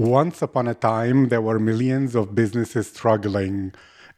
Once 0.00 0.40
upon 0.40 0.66
a 0.66 0.72
time, 0.72 1.28
there 1.28 1.42
were 1.42 1.58
millions 1.58 2.14
of 2.14 2.34
businesses 2.34 2.86
struggling. 2.86 3.70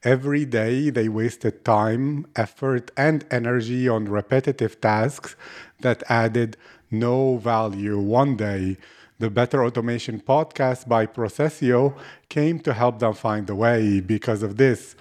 Every 0.05 0.45
day, 0.45 0.91
they 0.91 1.09
wasted 1.09 1.65
time, 1.65 2.25
effort, 2.37 2.93
and 2.97 3.25
energy 3.33 3.89
on 3.89 4.05
repetitive 4.05 4.81
tasks 4.81 5.35
that 5.81 6.05
added 6.09 6.57
no 6.93 7.37
value. 7.39 7.99
One 7.99 8.37
day, 8.37 8.77
the 9.19 9.29
Better 9.29 9.65
Automation 9.65 10.21
podcast 10.21 10.87
by 10.87 11.05
Procesio 11.05 11.99
came 12.29 12.61
to 12.61 12.75
help 12.75 13.01
them 13.01 13.15
find 13.15 13.51
a 13.51 13.57
way. 13.57 13.99
Because 13.99 14.45
of 14.45 14.59
this, 14.59 14.95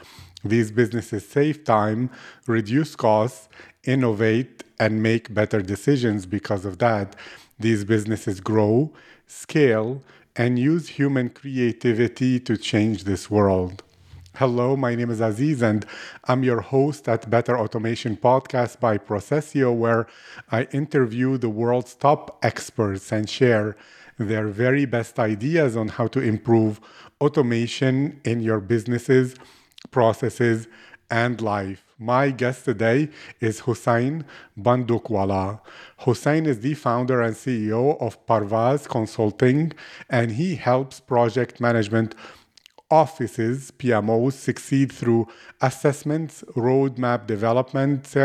these 0.44 0.72
businesses 0.72 1.28
save 1.28 1.64
time, 1.64 2.10
reduce 2.48 2.96
costs, 2.96 3.50
innovate, 3.84 4.64
and 4.80 5.04
make 5.04 5.32
better 5.32 5.62
decisions 5.62 6.26
because 6.26 6.66
of 6.66 6.80
that. 6.80 7.16
These 7.60 7.86
businesses 7.86 8.40
grow, 8.40 8.92
scale, 9.28 10.02
and 10.36 10.58
use 10.58 10.90
human 10.90 11.30
creativity 11.30 12.40
to 12.40 12.58
change 12.58 13.04
this 13.04 13.30
world. 13.30 13.84
Hello, 14.36 14.78
my 14.78 14.96
name 14.96 15.10
is 15.10 15.20
Aziz, 15.20 15.62
and 15.62 15.86
I'm 16.24 16.44
your 16.44 16.62
host 16.62 17.10
at 17.10 17.30
Better 17.30 17.58
Automation 17.58 18.16
Podcast 18.16 18.80
by 18.80 18.98
Procesio, 18.98 19.76
where 19.76 20.08
I 20.50 20.64
interview 20.72 21.38
the 21.38 21.50
world's 21.50 21.96
top 21.96 22.40
experts 22.42 23.12
and 23.12 23.30
share 23.30 23.76
their 24.18 24.48
very 24.48 24.86
best 24.86 25.20
ideas 25.20 25.76
on 25.76 25.90
how 25.90 26.08
to 26.08 26.22
improve 26.22 26.80
automation 27.20 28.22
in 28.24 28.40
your 28.40 28.62
businesses, 28.62 29.36
processes, 29.92 30.68
and 31.10 31.42
life. 31.42 31.91
My 32.02 32.32
guest 32.32 32.66
today 32.66 33.10
is 33.40 33.60
Hussain 33.60 34.26
Bandukwala. 34.60 35.62
Hussain 36.00 36.48
is 36.48 36.62
the 36.62 36.74
founder 36.74 37.22
and 37.22 37.36
CEO 37.36 38.02
of 38.02 38.26
Parwaaz 38.26 38.90
Consulting, 38.90 39.72
and 40.10 40.32
he 40.32 40.56
helps 40.56 41.00
project 41.00 41.62
management 41.62 42.16
offices, 42.90 43.70
PMOs, 43.78 44.34
succeed 44.34 44.92
through 44.92 45.28
assessments, 45.62 46.44
roadmap 46.56 47.28
development, 47.28 48.16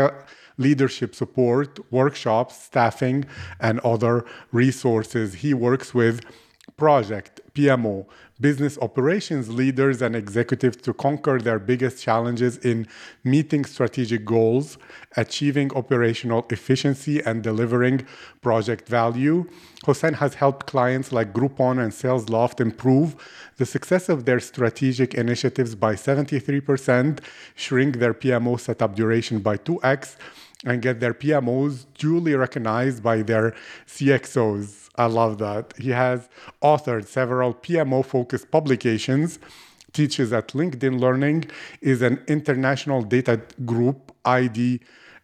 leadership 0.57 1.13
support, 1.13 1.77
workshops, 1.91 2.59
staffing, 2.59 3.25
and 3.59 3.79
other 3.81 4.25
resources. 4.51 5.35
He 5.35 5.53
works 5.53 5.93
with 5.93 6.21
project, 6.77 7.41
PMO, 7.53 8.07
business 8.39 8.77
operations 8.81 9.49
leaders 9.49 10.01
and 10.01 10.15
executives 10.15 10.77
to 10.77 10.93
conquer 10.93 11.39
their 11.39 11.59
biggest 11.59 12.01
challenges 12.01 12.57
in 12.57 12.87
meeting 13.23 13.65
strategic 13.65 14.25
goals, 14.25 14.77
achieving 15.15 15.73
operational 15.75 16.45
efficiency, 16.49 17.21
and 17.21 17.43
delivering 17.43 18.05
project 18.41 18.87
value. 18.87 19.49
Hussain 19.85 20.13
has 20.13 20.35
helped 20.35 20.67
clients 20.67 21.11
like 21.11 21.33
Groupon 21.33 21.81
and 21.83 21.91
SalesLoft 21.91 22.59
improve 22.59 23.15
the 23.57 23.65
success 23.65 24.09
of 24.09 24.25
their 24.25 24.39
strategic 24.39 25.13
initiatives 25.13 25.75
by 25.75 25.95
73%, 25.95 27.19
shrink 27.55 27.97
their 27.97 28.13
PMO 28.13 28.59
setup 28.59 28.95
duration 28.95 29.39
by 29.39 29.57
2x, 29.57 30.15
and 30.65 30.81
get 30.81 30.99
their 30.99 31.13
PMOs 31.13 31.85
duly 31.97 32.33
recognized 32.35 33.03
by 33.03 33.21
their 33.21 33.55
CXOs. 33.87 34.86
I 34.97 35.05
love 35.05 35.37
that. 35.37 35.73
He 35.77 35.91
has 35.91 36.29
authored 36.61 37.07
several 37.07 37.53
PMO 37.53 38.05
focused 38.05 38.49
publications, 38.51 39.39
teaches 39.93 40.33
at 40.33 40.49
LinkedIn 40.49 40.99
Learning, 40.99 41.45
is 41.81 42.01
an 42.01 42.23
international 42.27 43.03
data 43.03 43.41
group 43.65 44.11
ID 44.25 44.79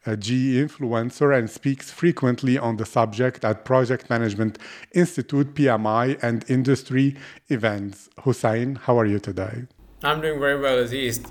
a 0.05 0.11
uh, 0.11 0.15
G 0.17 0.55
influencer 0.55 1.37
and 1.37 1.49
speaks 1.49 1.89
frequently 1.89 2.57
on 2.57 2.75
the 2.75 2.85
subject 2.85 3.45
at 3.45 3.63
Project 3.63 4.09
Management 4.09 4.57
Institute, 4.93 5.53
PMI, 5.55 6.21
and 6.21 6.43
industry 6.49 7.15
events. 7.47 8.09
Hussain, 8.19 8.75
how 8.75 8.99
are 8.99 9.05
you 9.05 9.19
today? 9.19 9.63
I'm 10.03 10.19
doing 10.19 10.39
very 10.39 10.59
well, 10.59 10.77
Aziz. 10.79 11.21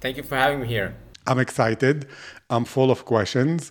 Thank 0.00 0.16
you 0.16 0.24
for 0.24 0.34
having 0.34 0.62
me 0.62 0.66
here. 0.66 0.96
I'm 1.28 1.38
excited. 1.38 2.08
I'm 2.50 2.64
full 2.64 2.90
of 2.90 3.04
questions. 3.04 3.70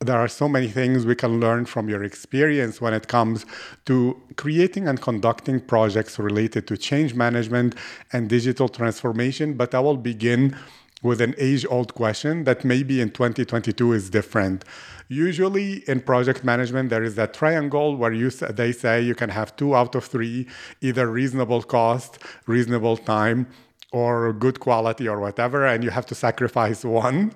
There 0.00 0.18
are 0.18 0.28
so 0.28 0.48
many 0.48 0.68
things 0.68 1.06
we 1.06 1.14
can 1.14 1.40
learn 1.40 1.64
from 1.66 1.88
your 1.88 2.02
experience 2.02 2.80
when 2.80 2.92
it 2.92 3.08
comes 3.08 3.46
to 3.86 4.20
creating 4.36 4.88
and 4.88 5.00
conducting 5.00 5.60
projects 5.60 6.18
related 6.18 6.66
to 6.68 6.76
change 6.76 7.14
management 7.14 7.74
and 8.12 8.28
digital 8.28 8.68
transformation. 8.68 9.54
But 9.54 9.74
I 9.74 9.80
will 9.80 9.96
begin 9.96 10.56
with 11.02 11.20
an 11.20 11.34
age 11.38 11.64
old 11.68 11.94
question 11.94 12.44
that 12.44 12.64
maybe 12.64 13.00
in 13.00 13.10
2022 13.10 13.92
is 13.92 14.10
different. 14.10 14.64
Usually 15.08 15.84
in 15.86 16.00
project 16.00 16.42
management, 16.44 16.88
there 16.90 17.04
is 17.04 17.14
that 17.14 17.34
triangle 17.34 17.94
where 17.96 18.12
you 18.12 18.30
they 18.30 18.72
say 18.72 19.02
you 19.02 19.14
can 19.14 19.28
have 19.30 19.54
two 19.54 19.76
out 19.76 19.94
of 19.94 20.04
three, 20.06 20.46
either 20.80 21.06
reasonable 21.06 21.62
cost, 21.62 22.18
reasonable 22.46 22.96
time, 22.96 23.46
or 23.92 24.32
good 24.32 24.58
quality 24.60 25.06
or 25.06 25.20
whatever, 25.20 25.66
and 25.66 25.84
you 25.84 25.90
have 25.90 26.06
to 26.06 26.14
sacrifice 26.14 26.84
one. 27.06 27.32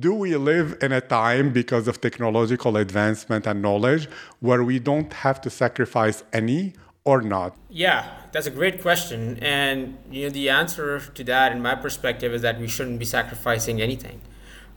Do 0.00 0.14
we 0.14 0.36
live 0.36 0.76
in 0.80 0.92
a 0.92 1.00
time 1.00 1.52
because 1.52 1.88
of 1.88 2.00
technological 2.00 2.76
advancement 2.76 3.46
and 3.46 3.62
knowledge 3.62 4.08
where 4.40 4.62
we 4.64 4.78
don't 4.78 5.12
have 5.12 5.40
to 5.42 5.50
sacrifice 5.50 6.24
any 6.32 6.74
or 7.04 7.22
not? 7.22 7.56
Yeah, 7.70 8.10
that's 8.32 8.46
a 8.46 8.50
great 8.50 8.82
question. 8.82 9.38
And 9.40 9.98
you 10.10 10.24
know 10.24 10.30
the 10.30 10.48
answer 10.48 11.00
to 11.00 11.24
that 11.24 11.52
in 11.52 11.62
my 11.62 11.74
perspective 11.74 12.34
is 12.34 12.42
that 12.42 12.58
we 12.60 12.68
shouldn't 12.68 12.98
be 12.98 13.04
sacrificing 13.04 13.80
anything. 13.80 14.20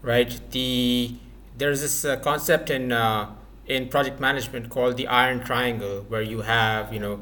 Right? 0.02 0.40
The 0.52 1.16
there's 1.58 1.82
this 1.82 2.06
uh, 2.06 2.18
concept 2.18 2.70
in 2.70 2.92
uh, 2.92 3.32
in 3.66 3.90
project 3.90 4.20
management 4.20 4.70
called 4.70 4.98
the 4.98 5.08
iron 5.08 5.44
triangle 5.44 6.06
where 6.08 6.22
you 6.22 6.42
have, 6.42 6.94
you 6.94 7.00
know, 7.00 7.22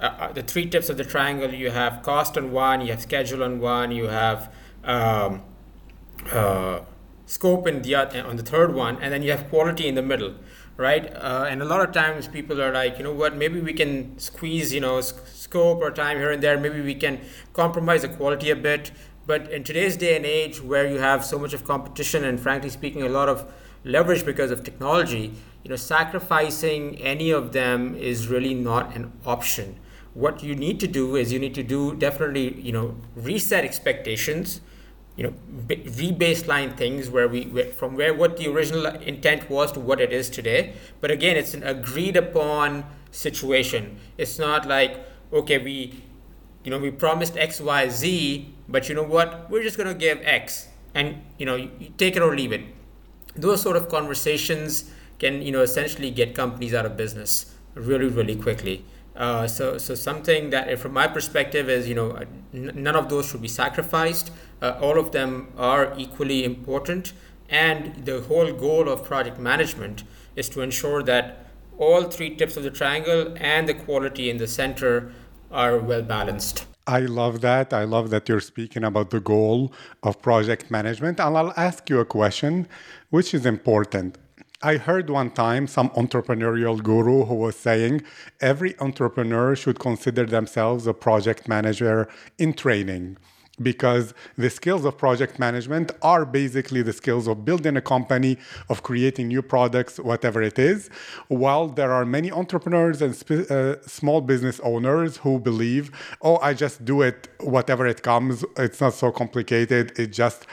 uh, 0.00 0.06
uh, 0.18 0.32
the 0.32 0.42
three 0.42 0.66
tips 0.66 0.88
of 0.88 0.96
the 0.96 1.04
triangle 1.04 1.52
you 1.52 1.70
have 1.70 2.02
cost 2.02 2.38
on 2.38 2.52
one 2.52 2.80
you 2.80 2.90
have 2.90 3.02
schedule 3.02 3.42
on 3.44 3.60
one 3.60 3.90
you 3.90 4.06
have 4.06 4.50
um, 4.84 5.42
uh, 6.32 6.80
scope 7.36 7.66
in 7.66 7.82
the 7.82 7.94
on 7.94 8.36
the 8.36 8.42
third 8.42 8.74
one 8.74 8.96
and 9.00 9.12
then 9.12 9.22
you 9.22 9.30
have 9.30 9.48
quality 9.48 9.86
in 9.86 9.94
the 9.94 10.02
middle 10.02 10.34
right? 10.80 11.14
Uh, 11.14 11.46
and 11.46 11.60
a 11.60 11.64
lot 11.66 11.86
of 11.86 11.92
times 11.92 12.26
people 12.26 12.60
are 12.62 12.72
like 12.72 12.96
you 12.96 13.04
know 13.04 13.12
what 13.12 13.36
maybe 13.36 13.60
we 13.60 13.74
can 13.74 14.18
squeeze 14.18 14.72
you 14.72 14.80
know 14.80 15.00
scope 15.02 15.80
or 15.82 15.90
time 15.90 16.16
here 16.16 16.30
and 16.30 16.42
there. 16.42 16.58
Maybe 16.58 16.80
we 16.80 16.94
can 16.94 17.20
compromise 17.52 18.02
the 18.02 18.08
quality 18.08 18.50
a 18.50 18.56
bit. 18.56 18.90
But 19.26 19.50
in 19.50 19.62
today's 19.62 19.98
day 19.98 20.16
and 20.16 20.24
age 20.24 20.62
where 20.62 20.88
you 20.88 20.98
have 20.98 21.22
so 21.24 21.38
much 21.38 21.52
of 21.52 21.64
competition 21.64 22.24
and 22.24 22.40
frankly 22.40 22.70
speaking 22.70 23.02
a 23.02 23.10
lot 23.10 23.28
of 23.28 23.46
leverage 23.84 24.24
because 24.24 24.50
of 24.50 24.64
technology 24.64 25.34
you 25.64 25.70
know 25.70 25.76
sacrificing 25.76 26.96
any 26.98 27.30
of 27.30 27.52
them 27.52 27.94
is 27.94 28.28
really 28.28 28.54
not 28.54 28.96
an 28.96 29.12
option. 29.26 29.78
What 30.14 30.42
you 30.42 30.56
need 30.56 30.80
to 30.80 30.88
do 30.88 31.14
is 31.14 31.30
you 31.30 31.38
need 31.38 31.54
to 31.54 31.62
do 31.62 31.94
definitely 31.94 32.58
you 32.58 32.72
know 32.72 32.96
reset 33.14 33.66
expectations 33.66 34.62
you 35.20 35.26
know 35.26 35.34
re-baseline 35.68 36.74
things 36.78 37.10
where 37.10 37.28
we 37.28 37.44
from 37.78 37.94
where 37.94 38.14
what 38.14 38.38
the 38.38 38.48
original 38.48 38.86
intent 38.86 39.50
was 39.50 39.70
to 39.72 39.78
what 39.78 40.00
it 40.00 40.14
is 40.14 40.30
today. 40.30 40.72
But 41.02 41.10
again 41.10 41.36
it's 41.36 41.52
an 41.52 41.62
agreed 41.62 42.16
upon 42.16 42.86
situation. 43.10 43.98
It's 44.16 44.38
not 44.38 44.66
like 44.66 44.96
okay 45.30 45.58
we 45.58 46.02
you 46.64 46.70
know 46.70 46.78
we 46.78 46.90
promised 46.90 47.36
x 47.36 47.60
y 47.60 47.88
z 47.90 48.54
but 48.66 48.88
you 48.88 48.94
know 48.94 49.02
what? 49.02 49.50
We're 49.50 49.62
just 49.62 49.76
going 49.76 49.88
to 49.88 49.94
give 49.94 50.20
x. 50.22 50.68
And 50.94 51.22
you 51.36 51.44
know 51.44 51.56
you 51.56 51.92
take 51.98 52.16
it 52.16 52.22
or 52.22 52.34
leave 52.34 52.52
it. 52.52 52.62
Those 53.36 53.60
sort 53.60 53.76
of 53.76 53.90
conversations 53.90 54.90
can 55.18 55.42
you 55.42 55.52
know 55.52 55.60
essentially 55.60 56.10
get 56.10 56.34
companies 56.34 56.72
out 56.72 56.86
of 56.86 56.96
business 56.96 57.54
really 57.74 58.08
really 58.08 58.34
quickly 58.34 58.84
uh, 59.20 59.46
so, 59.46 59.76
so 59.76 59.94
something 59.94 60.48
that, 60.48 60.78
from 60.78 60.94
my 60.94 61.06
perspective, 61.06 61.68
is 61.68 61.86
you 61.86 61.94
know, 61.94 62.16
n- 62.54 62.72
none 62.74 62.96
of 62.96 63.10
those 63.10 63.28
should 63.28 63.42
be 63.42 63.48
sacrificed. 63.48 64.32
Uh, 64.62 64.78
all 64.80 64.98
of 64.98 65.12
them 65.12 65.52
are 65.58 65.92
equally 65.98 66.42
important, 66.42 67.12
and 67.50 68.06
the 68.06 68.22
whole 68.22 68.50
goal 68.52 68.88
of 68.88 69.04
project 69.04 69.38
management 69.38 70.04
is 70.36 70.48
to 70.48 70.62
ensure 70.62 71.02
that 71.02 71.50
all 71.76 72.04
three 72.04 72.34
tips 72.34 72.56
of 72.56 72.62
the 72.62 72.70
triangle 72.70 73.34
and 73.38 73.68
the 73.68 73.74
quality 73.74 74.30
in 74.30 74.38
the 74.38 74.46
center 74.46 75.12
are 75.50 75.78
well 75.78 76.02
balanced. 76.02 76.64
I 76.86 77.00
love 77.00 77.42
that. 77.42 77.74
I 77.74 77.84
love 77.84 78.08
that 78.10 78.26
you're 78.26 78.40
speaking 78.40 78.84
about 78.84 79.10
the 79.10 79.20
goal 79.20 79.72
of 80.02 80.22
project 80.22 80.70
management. 80.70 81.20
And 81.20 81.36
I'll 81.36 81.52
ask 81.56 81.90
you 81.90 82.00
a 82.00 82.06
question, 82.06 82.66
which 83.10 83.34
is 83.34 83.44
important. 83.44 84.16
I 84.62 84.76
heard 84.76 85.08
one 85.08 85.30
time 85.30 85.66
some 85.66 85.88
entrepreneurial 85.90 86.82
guru 86.82 87.24
who 87.24 87.34
was 87.34 87.56
saying 87.56 88.02
every 88.42 88.78
entrepreneur 88.78 89.56
should 89.56 89.78
consider 89.78 90.26
themselves 90.26 90.86
a 90.86 90.92
project 90.92 91.48
manager 91.48 92.10
in 92.36 92.52
training 92.52 93.16
because 93.62 94.12
the 94.36 94.50
skills 94.50 94.84
of 94.84 94.98
project 94.98 95.38
management 95.38 95.92
are 96.02 96.26
basically 96.26 96.82
the 96.82 96.92
skills 96.92 97.26
of 97.26 97.44
building 97.44 97.76
a 97.78 97.80
company, 97.80 98.36
of 98.68 98.82
creating 98.82 99.28
new 99.28 99.40
products, 99.40 99.98
whatever 99.98 100.42
it 100.42 100.58
is. 100.58 100.90
While 101.28 101.68
there 101.68 101.92
are 101.92 102.04
many 102.04 102.30
entrepreneurs 102.30 103.00
and 103.00 103.16
sp- 103.16 103.48
uh, 103.50 103.80
small 103.86 104.20
business 104.20 104.60
owners 104.60 105.18
who 105.18 105.38
believe, 105.38 105.90
oh, 106.20 106.36
I 106.38 106.52
just 106.52 106.84
do 106.84 107.00
it, 107.00 107.28
whatever 107.40 107.86
it 107.86 108.02
comes, 108.02 108.44
it's 108.58 108.80
not 108.80 108.92
so 108.92 109.10
complicated, 109.10 109.98
it 109.98 110.08
just 110.08 110.46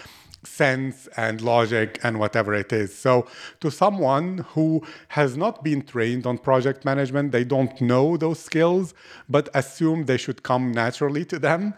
sense 0.43 1.07
and 1.17 1.41
logic 1.41 1.99
and 2.03 2.19
whatever 2.19 2.53
it 2.53 2.71
is. 2.71 2.95
So, 2.95 3.27
to 3.59 3.69
someone 3.69 4.39
who 4.53 4.83
has 5.09 5.35
not 5.37 5.63
been 5.63 5.81
trained 5.81 6.25
on 6.25 6.37
project 6.37 6.85
management, 6.85 7.31
they 7.31 7.43
don't 7.43 7.79
know 7.81 8.17
those 8.17 8.39
skills, 8.39 8.93
but 9.29 9.49
assume 9.53 10.05
they 10.05 10.17
should 10.17 10.43
come 10.43 10.71
naturally 10.71 11.25
to 11.25 11.39
them. 11.39 11.73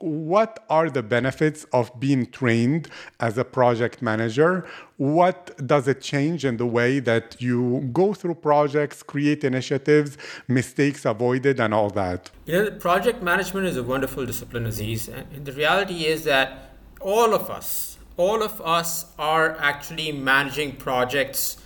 What 0.00 0.64
are 0.70 0.88
the 0.88 1.02
benefits 1.02 1.64
of 1.74 2.00
being 2.00 2.24
trained 2.30 2.88
as 3.20 3.36
a 3.36 3.44
project 3.44 4.00
manager? 4.00 4.66
What 4.96 5.66
does 5.66 5.86
it 5.88 6.00
change 6.00 6.46
in 6.46 6.56
the 6.56 6.64
way 6.64 7.00
that 7.00 7.36
you 7.38 7.90
go 7.92 8.14
through 8.14 8.36
projects, 8.36 9.02
create 9.02 9.44
initiatives, 9.44 10.16
mistakes 10.48 11.04
avoided, 11.04 11.60
and 11.60 11.74
all 11.74 11.90
that? 11.90 12.30
You 12.46 12.64
know, 12.64 12.70
project 12.70 13.22
management 13.22 13.66
is 13.66 13.76
a 13.76 13.82
wonderful 13.82 14.24
discipline, 14.24 14.64
Aziz. 14.64 15.08
And 15.08 15.44
the 15.44 15.52
reality 15.52 16.06
is 16.06 16.24
that 16.24 16.70
all 17.02 17.34
of 17.34 17.50
us, 17.50 17.89
all 18.20 18.42
of 18.42 18.60
us 18.60 19.06
are 19.18 19.56
actually 19.58 20.12
managing 20.12 20.76
projects 20.76 21.56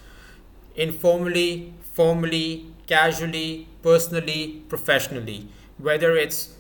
informally, 0.77 1.73
formally, 1.95 2.67
casually, 2.87 3.67
personally, 3.83 4.63
professionally. 4.69 5.49
Whether 5.79 6.17
it's 6.17 6.55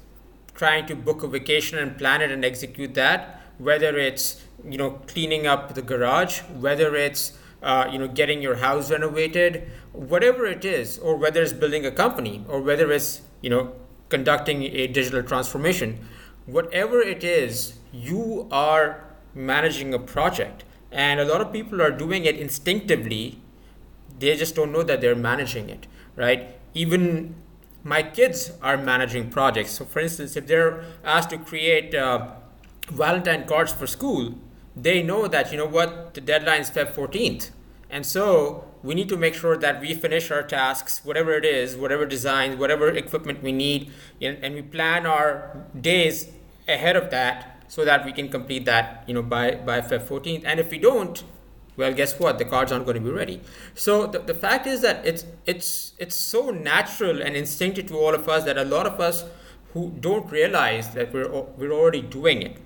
trying 0.54 0.86
to 0.86 0.96
book 0.96 1.22
a 1.22 1.28
vacation 1.28 1.78
and 1.78 1.96
plan 1.96 2.22
it 2.22 2.32
and 2.32 2.44
execute 2.44 2.94
that, 2.94 3.40
whether 3.58 3.96
it's 3.96 4.42
you 4.68 4.78
know 4.78 4.90
cleaning 5.12 5.46
up 5.46 5.74
the 5.74 5.82
garage, 5.82 6.40
whether 6.66 6.96
it's 6.96 7.38
uh, 7.62 7.88
you 7.92 7.98
know 8.00 8.08
getting 8.08 8.42
your 8.42 8.56
house 8.56 8.90
renovated, 8.90 9.62
whatever 9.92 10.44
it 10.44 10.64
is, 10.64 10.98
or 10.98 11.16
whether 11.16 11.40
it's 11.40 11.52
building 11.52 11.86
a 11.86 11.92
company, 11.92 12.44
or 12.48 12.60
whether 12.60 12.90
it's 12.90 13.22
you 13.42 13.50
know 13.50 13.72
conducting 14.08 14.64
a 14.64 14.88
digital 14.88 15.22
transformation, 15.22 15.98
whatever 16.46 17.00
it 17.00 17.22
is, 17.22 17.74
you 17.92 18.48
are 18.50 19.13
managing 19.34 19.92
a 19.94 19.98
project. 19.98 20.64
And 20.92 21.20
a 21.20 21.24
lot 21.24 21.40
of 21.40 21.52
people 21.52 21.82
are 21.82 21.90
doing 21.90 22.24
it 22.24 22.36
instinctively. 22.36 23.40
They 24.18 24.36
just 24.36 24.54
don't 24.54 24.72
know 24.72 24.82
that 24.82 25.00
they're 25.00 25.16
managing 25.16 25.68
it, 25.68 25.86
right? 26.16 26.56
Even 26.72 27.34
my 27.82 28.02
kids 28.02 28.52
are 28.62 28.76
managing 28.76 29.30
projects. 29.30 29.72
So, 29.72 29.84
for 29.84 30.00
instance, 30.00 30.36
if 30.36 30.46
they're 30.46 30.84
asked 31.04 31.30
to 31.30 31.38
create 31.38 31.94
uh, 31.94 32.32
Valentine 32.88 33.46
cards 33.46 33.72
for 33.72 33.86
school, 33.86 34.38
they 34.76 35.02
know 35.02 35.26
that, 35.28 35.50
you 35.52 35.58
know 35.58 35.66
what, 35.66 36.14
the 36.14 36.20
deadline 36.20 36.60
is 36.60 36.70
Feb 36.70 36.92
14th. 36.92 37.50
And 37.90 38.04
so 38.04 38.64
we 38.82 38.94
need 38.94 39.08
to 39.08 39.16
make 39.16 39.34
sure 39.34 39.56
that 39.56 39.80
we 39.80 39.94
finish 39.94 40.30
our 40.30 40.42
tasks, 40.42 41.04
whatever 41.04 41.32
it 41.34 41.44
is, 41.44 41.76
whatever 41.76 42.06
designs, 42.06 42.56
whatever 42.56 42.88
equipment 42.88 43.42
we 43.42 43.52
need, 43.52 43.92
and 44.20 44.54
we 44.54 44.62
plan 44.62 45.06
our 45.06 45.64
days 45.80 46.30
ahead 46.66 46.96
of 46.96 47.10
that 47.10 47.53
so 47.68 47.84
that 47.84 48.04
we 48.04 48.12
can 48.12 48.28
complete 48.28 48.64
that 48.64 49.04
you 49.06 49.14
know 49.14 49.22
by 49.22 49.54
by 49.56 49.80
Feb 49.80 50.06
14th. 50.06 50.42
And 50.44 50.60
if 50.60 50.70
we 50.70 50.78
don't, 50.78 51.22
well, 51.76 51.92
guess 51.92 52.18
what? 52.18 52.38
The 52.38 52.44
cards 52.44 52.72
aren't 52.72 52.84
going 52.84 52.96
to 52.96 53.00
be 53.00 53.10
ready. 53.10 53.40
So 53.74 54.06
the, 54.06 54.20
the 54.20 54.34
fact 54.34 54.66
is 54.66 54.80
that 54.82 55.04
it's 55.06 55.24
it's 55.46 55.94
it's 55.98 56.16
so 56.16 56.50
natural 56.50 57.20
and 57.22 57.36
instinctive 57.36 57.86
to 57.88 57.96
all 57.96 58.14
of 58.14 58.28
us 58.28 58.44
that 58.44 58.58
a 58.58 58.64
lot 58.64 58.86
of 58.86 59.00
us 59.00 59.24
who 59.72 59.92
don't 60.00 60.30
realize 60.30 60.94
that 60.94 61.12
we're 61.12 61.28
we're 61.28 61.72
already 61.72 62.02
doing 62.02 62.42
it. 62.42 62.56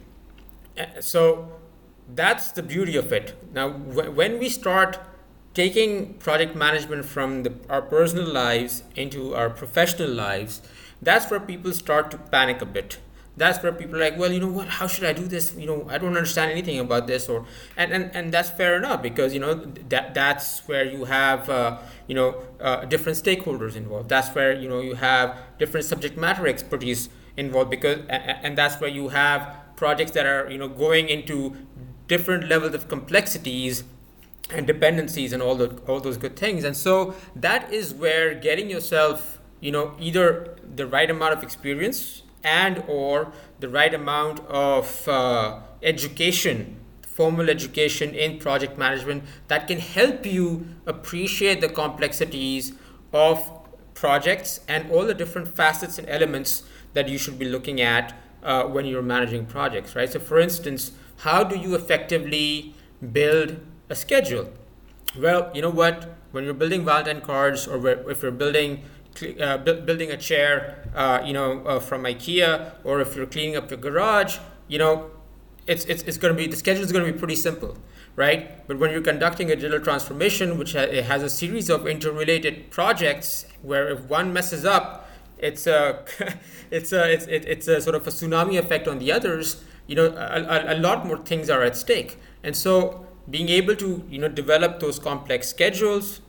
Uh, 0.78 1.00
so 1.00 1.52
that's 2.14 2.52
the 2.52 2.62
beauty 2.62 2.96
of 2.96 3.12
it. 3.12 3.36
Now, 3.52 3.70
when 3.70 4.38
we 4.38 4.48
start 4.48 4.98
taking 5.54 6.14
project 6.14 6.54
management 6.54 7.04
from 7.04 7.42
the, 7.42 7.52
our 7.68 7.82
personal 7.82 8.26
lives 8.26 8.82
into 8.94 9.34
our 9.34 9.50
professional 9.50 10.10
lives, 10.10 10.62
that's 11.02 11.30
where 11.30 11.40
people 11.40 11.72
start 11.72 12.10
to 12.10 12.18
panic 12.18 12.62
a 12.62 12.66
bit 12.66 12.98
that's 13.38 13.62
where 13.62 13.72
people 13.72 13.96
are 13.96 14.00
like 14.00 14.18
well 14.18 14.32
you 14.32 14.40
know 14.40 14.48
what 14.48 14.68
how 14.68 14.86
should 14.86 15.04
i 15.04 15.12
do 15.12 15.26
this? 15.26 15.54
You 15.56 15.66
know 15.66 15.86
i 15.88 15.98
don't 15.98 16.16
understand 16.16 16.50
anything 16.50 16.78
about 16.78 17.06
this 17.06 17.28
or 17.28 17.46
and 17.76 17.92
and, 17.92 18.10
and 18.14 18.32
that's 18.32 18.50
fair 18.50 18.76
enough 18.76 19.02
because 19.02 19.32
you 19.32 19.40
know 19.40 19.54
that 19.88 20.14
that's 20.14 20.66
where 20.68 20.84
you 20.84 21.04
have 21.04 21.48
uh, 21.48 21.78
you 22.06 22.14
know 22.14 22.42
uh, 22.60 22.84
different 22.86 23.18
stakeholders 23.18 23.76
involved. 23.76 24.08
That's 24.08 24.34
where 24.34 24.52
you 24.52 24.68
know 24.68 24.80
you 24.80 24.94
have 24.94 25.36
different 25.58 25.86
subject 25.86 26.16
matter 26.16 26.46
expertise 26.46 27.08
involved 27.36 27.70
because 27.70 28.00
and 28.08 28.58
that's 28.58 28.80
where 28.80 28.90
you 28.90 29.08
have 29.08 29.54
projects 29.76 30.10
that 30.12 30.26
are 30.26 30.50
you 30.50 30.58
know 30.58 30.68
going 30.68 31.08
into 31.08 31.56
different 32.08 32.48
levels 32.48 32.74
of 32.74 32.88
complexities 32.88 33.84
and 34.50 34.66
dependencies 34.66 35.32
and 35.32 35.42
all 35.42 35.54
the 35.54 35.78
all 35.86 36.00
those 36.00 36.16
good 36.16 36.36
things. 36.36 36.64
And 36.64 36.76
so 36.76 37.14
that 37.36 37.72
is 37.72 37.94
where 37.94 38.34
getting 38.34 38.70
yourself 38.70 39.38
you 39.60 39.70
know 39.70 39.94
either 39.98 40.56
the 40.74 40.86
right 40.86 41.10
amount 41.10 41.32
of 41.34 41.42
experience 41.42 42.22
and 42.56 42.82
or 42.86 43.32
the 43.60 43.68
right 43.68 43.94
amount 43.94 44.40
of 44.48 45.06
uh, 45.08 45.60
education 45.82 46.78
formal 47.18 47.50
education 47.50 48.14
in 48.14 48.38
project 48.38 48.78
management 48.78 49.24
that 49.48 49.66
can 49.66 49.80
help 49.80 50.24
you 50.24 50.64
appreciate 50.86 51.60
the 51.60 51.68
complexities 51.68 52.74
of 53.12 53.50
projects 53.94 54.60
and 54.68 54.88
all 54.92 55.04
the 55.04 55.14
different 55.14 55.48
facets 55.48 55.98
and 55.98 56.08
elements 56.08 56.62
that 56.92 57.08
you 57.08 57.18
should 57.18 57.36
be 57.36 57.44
looking 57.44 57.80
at 57.80 58.14
uh, 58.44 58.62
when 58.62 58.86
you're 58.86 59.02
managing 59.02 59.44
projects 59.44 59.96
right? 59.96 60.12
So 60.12 60.20
for 60.20 60.38
instance 60.38 60.92
how 61.26 61.42
do 61.42 61.58
you 61.58 61.74
effectively 61.74 62.72
build 63.18 63.56
a 63.88 63.96
schedule? 63.96 64.52
Well 65.18 65.50
you 65.52 65.62
know 65.62 65.70
what? 65.82 66.14
When 66.30 66.44
you're 66.44 66.54
building 66.62 66.84
valentine 66.84 67.20
cards 67.22 67.66
or 67.66 67.84
if 67.88 68.22
you're 68.22 68.30
building 68.44 68.84
uh, 69.22 69.58
bu- 69.58 69.80
building 69.82 70.10
a 70.10 70.16
chair, 70.16 70.88
uh, 70.94 71.22
you 71.24 71.32
know, 71.32 71.62
uh, 71.64 71.80
from 71.80 72.04
IKEA, 72.04 72.72
or 72.84 73.00
if 73.00 73.14
you're 73.16 73.26
cleaning 73.26 73.56
up 73.56 73.70
your 73.70 73.78
garage, 73.78 74.38
you 74.68 74.78
know, 74.78 75.10
it's 75.66 75.84
it's, 75.84 76.02
it's 76.04 76.16
going 76.16 76.34
to 76.34 76.38
be 76.38 76.46
the 76.46 76.56
schedule 76.56 76.82
is 76.82 76.92
going 76.92 77.04
to 77.06 77.12
be 77.12 77.18
pretty 77.18 77.36
simple, 77.36 77.76
right? 78.16 78.66
But 78.66 78.78
when 78.78 78.90
you're 78.90 79.02
conducting 79.02 79.50
a 79.50 79.56
digital 79.56 79.80
transformation, 79.80 80.58
which 80.58 80.72
ha- 80.72 81.02
has 81.02 81.22
a 81.22 81.30
series 81.30 81.68
of 81.68 81.86
interrelated 81.86 82.70
projects, 82.70 83.46
where 83.62 83.88
if 83.88 84.00
one 84.08 84.32
messes 84.32 84.64
up, 84.64 85.08
it's 85.38 85.66
a 85.66 86.04
it's 86.70 86.92
a 86.92 87.12
it's 87.12 87.26
it's 87.28 87.68
a 87.68 87.80
sort 87.80 87.96
of 87.96 88.06
a 88.06 88.10
tsunami 88.10 88.58
effect 88.58 88.88
on 88.88 88.98
the 88.98 89.12
others. 89.12 89.62
You 89.86 89.96
know, 89.96 90.06
a, 90.06 90.42
a, 90.42 90.74
a 90.74 90.78
lot 90.78 91.06
more 91.06 91.18
things 91.18 91.48
are 91.48 91.62
at 91.62 91.76
stake, 91.76 92.18
and 92.42 92.56
so 92.56 93.06
being 93.30 93.48
able 93.48 93.76
to 93.76 94.04
you 94.08 94.18
know 94.18 94.28
develop 94.28 94.80
those 94.80 94.98
complex 94.98 95.48
schedules 95.48 96.20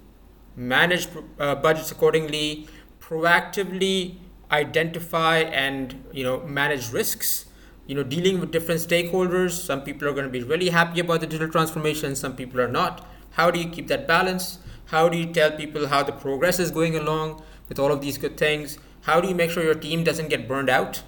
manage 0.56 1.08
uh, 1.40 1.56
budgets 1.56 1.92
accordingly 1.92 2.68
proactively 3.10 4.18
identify 4.52 5.38
and 5.40 6.04
you 6.12 6.24
know 6.24 6.42
manage 6.42 6.92
risks. 6.92 7.46
You 7.88 7.96
know 7.96 8.04
dealing 8.04 8.40
with 8.40 8.52
different 8.52 8.82
stakeholders. 8.82 9.52
Some 9.52 9.82
people 9.82 10.08
are 10.08 10.12
going 10.12 10.26
to 10.26 10.32
be 10.32 10.44
really 10.44 10.70
happy 10.70 11.00
about 11.00 11.22
the 11.22 11.28
digital 11.28 11.50
transformation 11.50 12.16
some 12.16 12.36
people 12.36 12.62
are 12.62 12.68
not. 12.68 13.06
How 13.32 13.50
do 13.52 13.60
you 13.60 13.70
keep 13.70 13.88
that 13.88 14.08
balance? 14.08 14.60
How 14.88 15.10
do 15.10 15.18
you 15.18 15.32
tell 15.32 15.52
people 15.52 15.88
how 15.88 16.04
the 16.04 16.12
progress 16.12 16.60
is 16.60 16.72
going 16.72 16.96
along 16.96 17.44
with 17.68 17.80
all 17.80 17.92
of 17.92 18.02
these 18.02 18.18
good 18.18 18.38
things? 18.38 18.78
How 19.02 19.22
do 19.22 19.28
you 19.28 19.36
make 19.36 19.50
sure 19.52 19.64
your 19.64 19.76
team 19.76 20.04
doesn't 20.04 20.30
get 20.30 20.48
burned 20.48 20.70
out? 20.70 21.04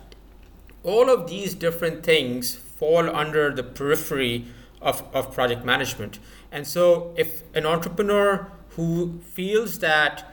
All 0.83 1.09
of 1.09 1.27
these 1.27 1.53
different 1.53 2.03
things 2.03 2.55
fall 2.55 3.15
under 3.15 3.53
the 3.53 3.63
periphery 3.63 4.45
of, 4.81 5.03
of 5.13 5.33
project 5.33 5.63
management. 5.63 6.19
And 6.51 6.65
so 6.65 7.13
if 7.15 7.43
an 7.55 7.65
entrepreneur 7.65 8.51
who 8.69 9.19
feels 9.23 9.79
that 9.79 10.30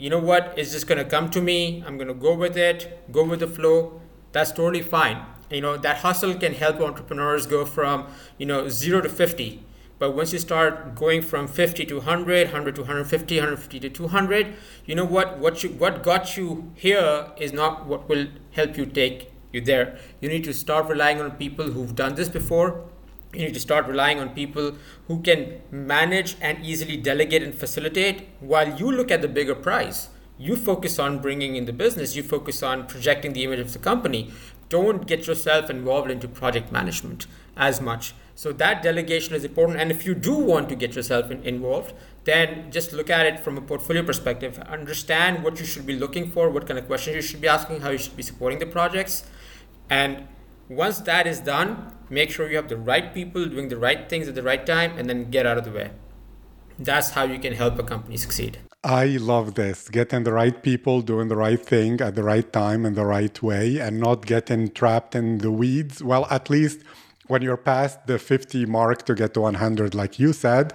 you 0.00 0.08
know 0.08 0.18
what, 0.18 0.54
it's 0.56 0.72
just 0.72 0.88
to 0.88 1.04
come 1.04 1.28
to 1.28 1.42
me. 1.42 1.84
I'm 1.86 1.98
to 1.98 2.14
go 2.14 2.34
with 2.34 2.56
it, 2.56 3.02
go 3.12 3.22
with 3.22 3.40
the 3.40 3.46
flow. 3.46 4.00
That's 4.32 4.50
totally 4.50 4.80
fine. 4.80 5.26
You 5.50 5.60
know, 5.60 5.76
that 5.76 5.98
hustle 5.98 6.34
can 6.36 6.54
help 6.54 6.80
entrepreneurs 6.80 7.46
go 7.46 7.66
from, 7.66 8.06
you 8.38 8.46
know, 8.46 8.70
zero 8.70 9.02
to 9.02 9.10
50. 9.10 9.62
But 9.98 10.16
once 10.16 10.32
you 10.32 10.38
start 10.38 10.94
going 10.94 11.20
from 11.20 11.46
50 11.46 11.84
to 11.84 11.96
100, 11.96 12.46
100 12.46 12.74
to 12.76 12.80
150, 12.80 13.36
150 13.36 13.80
to 13.80 13.90
200, 13.90 14.54
you 14.86 14.94
know 14.94 15.04
what? 15.04 15.38
What 15.38 15.62
you 15.62 15.68
what 15.68 16.02
got 16.02 16.34
you 16.34 16.72
here 16.74 17.32
is 17.36 17.52
not 17.52 17.86
what 17.86 18.08
will 18.08 18.28
help 18.52 18.78
you 18.78 18.86
take 18.86 19.30
you 19.52 19.60
there. 19.60 19.98
You 20.22 20.30
need 20.30 20.44
to 20.44 20.54
start 20.54 20.86
relying 20.86 21.20
on 21.20 21.32
people 21.32 21.72
who've 21.72 21.94
done 21.94 22.14
this 22.14 22.30
before, 22.30 22.84
you 23.32 23.46
need 23.46 23.54
to 23.54 23.60
start 23.60 23.86
relying 23.86 24.18
on 24.18 24.30
people 24.30 24.74
who 25.06 25.20
can 25.22 25.60
manage 25.70 26.36
and 26.40 26.64
easily 26.64 26.96
delegate 26.96 27.42
and 27.42 27.54
facilitate 27.54 28.28
while 28.40 28.78
you 28.78 28.90
look 28.90 29.10
at 29.10 29.22
the 29.22 29.28
bigger 29.28 29.54
prize 29.54 30.08
you 30.40 30.56
focus 30.56 30.98
on 30.98 31.18
bringing 31.18 31.54
in 31.54 31.66
the 31.66 31.72
business 31.72 32.16
you 32.16 32.22
focus 32.22 32.62
on 32.62 32.86
projecting 32.86 33.34
the 33.34 33.44
image 33.44 33.60
of 33.60 33.72
the 33.74 33.78
company. 33.78 34.32
Don't 34.70 35.06
get 35.06 35.26
yourself 35.26 35.68
involved 35.68 36.10
into 36.10 36.26
project 36.28 36.72
management 36.72 37.26
as 37.56 37.80
much. 37.80 38.14
So 38.34 38.52
that 38.52 38.82
delegation 38.82 39.34
is 39.34 39.44
important 39.44 39.78
and 39.78 39.90
if 39.90 40.06
you 40.06 40.14
do 40.14 40.34
want 40.34 40.70
to 40.70 40.76
get 40.76 40.96
yourself 40.96 41.30
in, 41.30 41.42
involved 41.42 41.92
then 42.24 42.70
just 42.70 42.92
look 42.92 43.10
at 43.10 43.26
it 43.26 43.38
from 43.38 43.58
a 43.58 43.60
portfolio 43.60 44.02
perspective. 44.02 44.58
Understand 44.60 45.44
what 45.44 45.60
you 45.60 45.66
should 45.66 45.86
be 45.86 45.96
looking 45.98 46.30
for 46.30 46.48
what 46.48 46.66
kind 46.66 46.78
of 46.78 46.86
questions 46.86 47.16
you 47.16 47.22
should 47.22 47.42
be 47.42 47.48
asking 47.48 47.82
how 47.82 47.90
you 47.90 47.98
should 47.98 48.16
be 48.16 48.22
supporting 48.22 48.58
the 48.58 48.66
projects 48.66 49.24
and 49.90 50.26
once 50.70 51.00
that 51.00 51.26
is 51.26 51.40
done 51.40 51.92
make 52.08 52.30
sure 52.30 52.48
you 52.48 52.56
have 52.56 52.68
the 52.68 52.76
right 52.76 53.12
people 53.12 53.44
doing 53.46 53.68
the 53.68 53.76
right 53.76 54.08
things 54.08 54.28
at 54.28 54.36
the 54.36 54.42
right 54.42 54.64
time 54.64 54.96
and 54.96 55.08
then 55.08 55.30
get 55.30 55.44
out 55.44 55.58
of 55.58 55.64
the 55.64 55.70
way. 55.72 55.90
That's 56.78 57.10
how 57.10 57.24
you 57.24 57.38
can 57.38 57.54
help 57.54 57.78
a 57.78 57.82
company 57.82 58.16
succeed. 58.16 58.58
I 58.82 59.06
love 59.20 59.54
this 59.54 59.88
getting 59.88 60.22
the 60.22 60.32
right 60.32 60.62
people 60.62 61.02
doing 61.02 61.28
the 61.28 61.36
right 61.36 61.60
thing 61.60 62.00
at 62.00 62.14
the 62.14 62.22
right 62.22 62.50
time 62.52 62.86
in 62.86 62.94
the 62.94 63.04
right 63.04 63.42
way 63.42 63.78
and 63.78 64.00
not 64.00 64.26
getting 64.26 64.70
trapped 64.70 65.14
in 65.14 65.38
the 65.38 65.50
weeds. 65.50 66.02
Well 66.02 66.26
at 66.30 66.48
least 66.48 66.80
when 67.26 67.42
you're 67.42 67.56
past 67.56 68.06
the 68.06 68.18
50 68.18 68.66
mark 68.66 69.04
to 69.04 69.14
get 69.14 69.34
to 69.34 69.40
100, 69.42 69.94
like 69.94 70.18
you 70.18 70.32
said. 70.32 70.72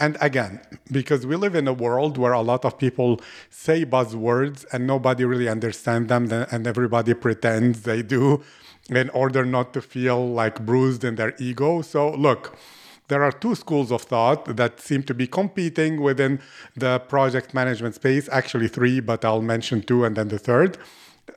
And 0.00 0.16
again, 0.22 0.60
because 0.90 1.26
we 1.26 1.36
live 1.36 1.54
in 1.54 1.68
a 1.68 1.72
world 1.74 2.16
where 2.16 2.32
a 2.32 2.40
lot 2.40 2.64
of 2.64 2.78
people 2.78 3.20
say 3.50 3.84
buzzwords 3.84 4.64
and 4.72 4.86
nobody 4.86 5.26
really 5.26 5.50
understands 5.50 6.08
them, 6.08 6.32
and 6.32 6.66
everybody 6.66 7.12
pretends 7.12 7.82
they 7.82 8.00
do 8.00 8.42
in 8.88 9.10
order 9.10 9.44
not 9.44 9.72
to 9.74 9.80
feel 9.80 10.28
like 10.28 10.64
bruised 10.64 11.04
in 11.04 11.16
their 11.16 11.34
ego. 11.38 11.82
So, 11.82 12.10
look, 12.10 12.56
there 13.08 13.22
are 13.22 13.32
two 13.32 13.54
schools 13.54 13.90
of 13.90 14.02
thought 14.02 14.56
that 14.56 14.80
seem 14.80 15.02
to 15.04 15.14
be 15.14 15.26
competing 15.26 16.00
within 16.00 16.40
the 16.76 16.98
project 17.00 17.54
management 17.54 17.94
space. 17.94 18.28
Actually, 18.30 18.68
three, 18.68 19.00
but 19.00 19.24
I'll 19.24 19.42
mention 19.42 19.82
two 19.82 20.04
and 20.04 20.16
then 20.16 20.28
the 20.28 20.38
third. 20.38 20.78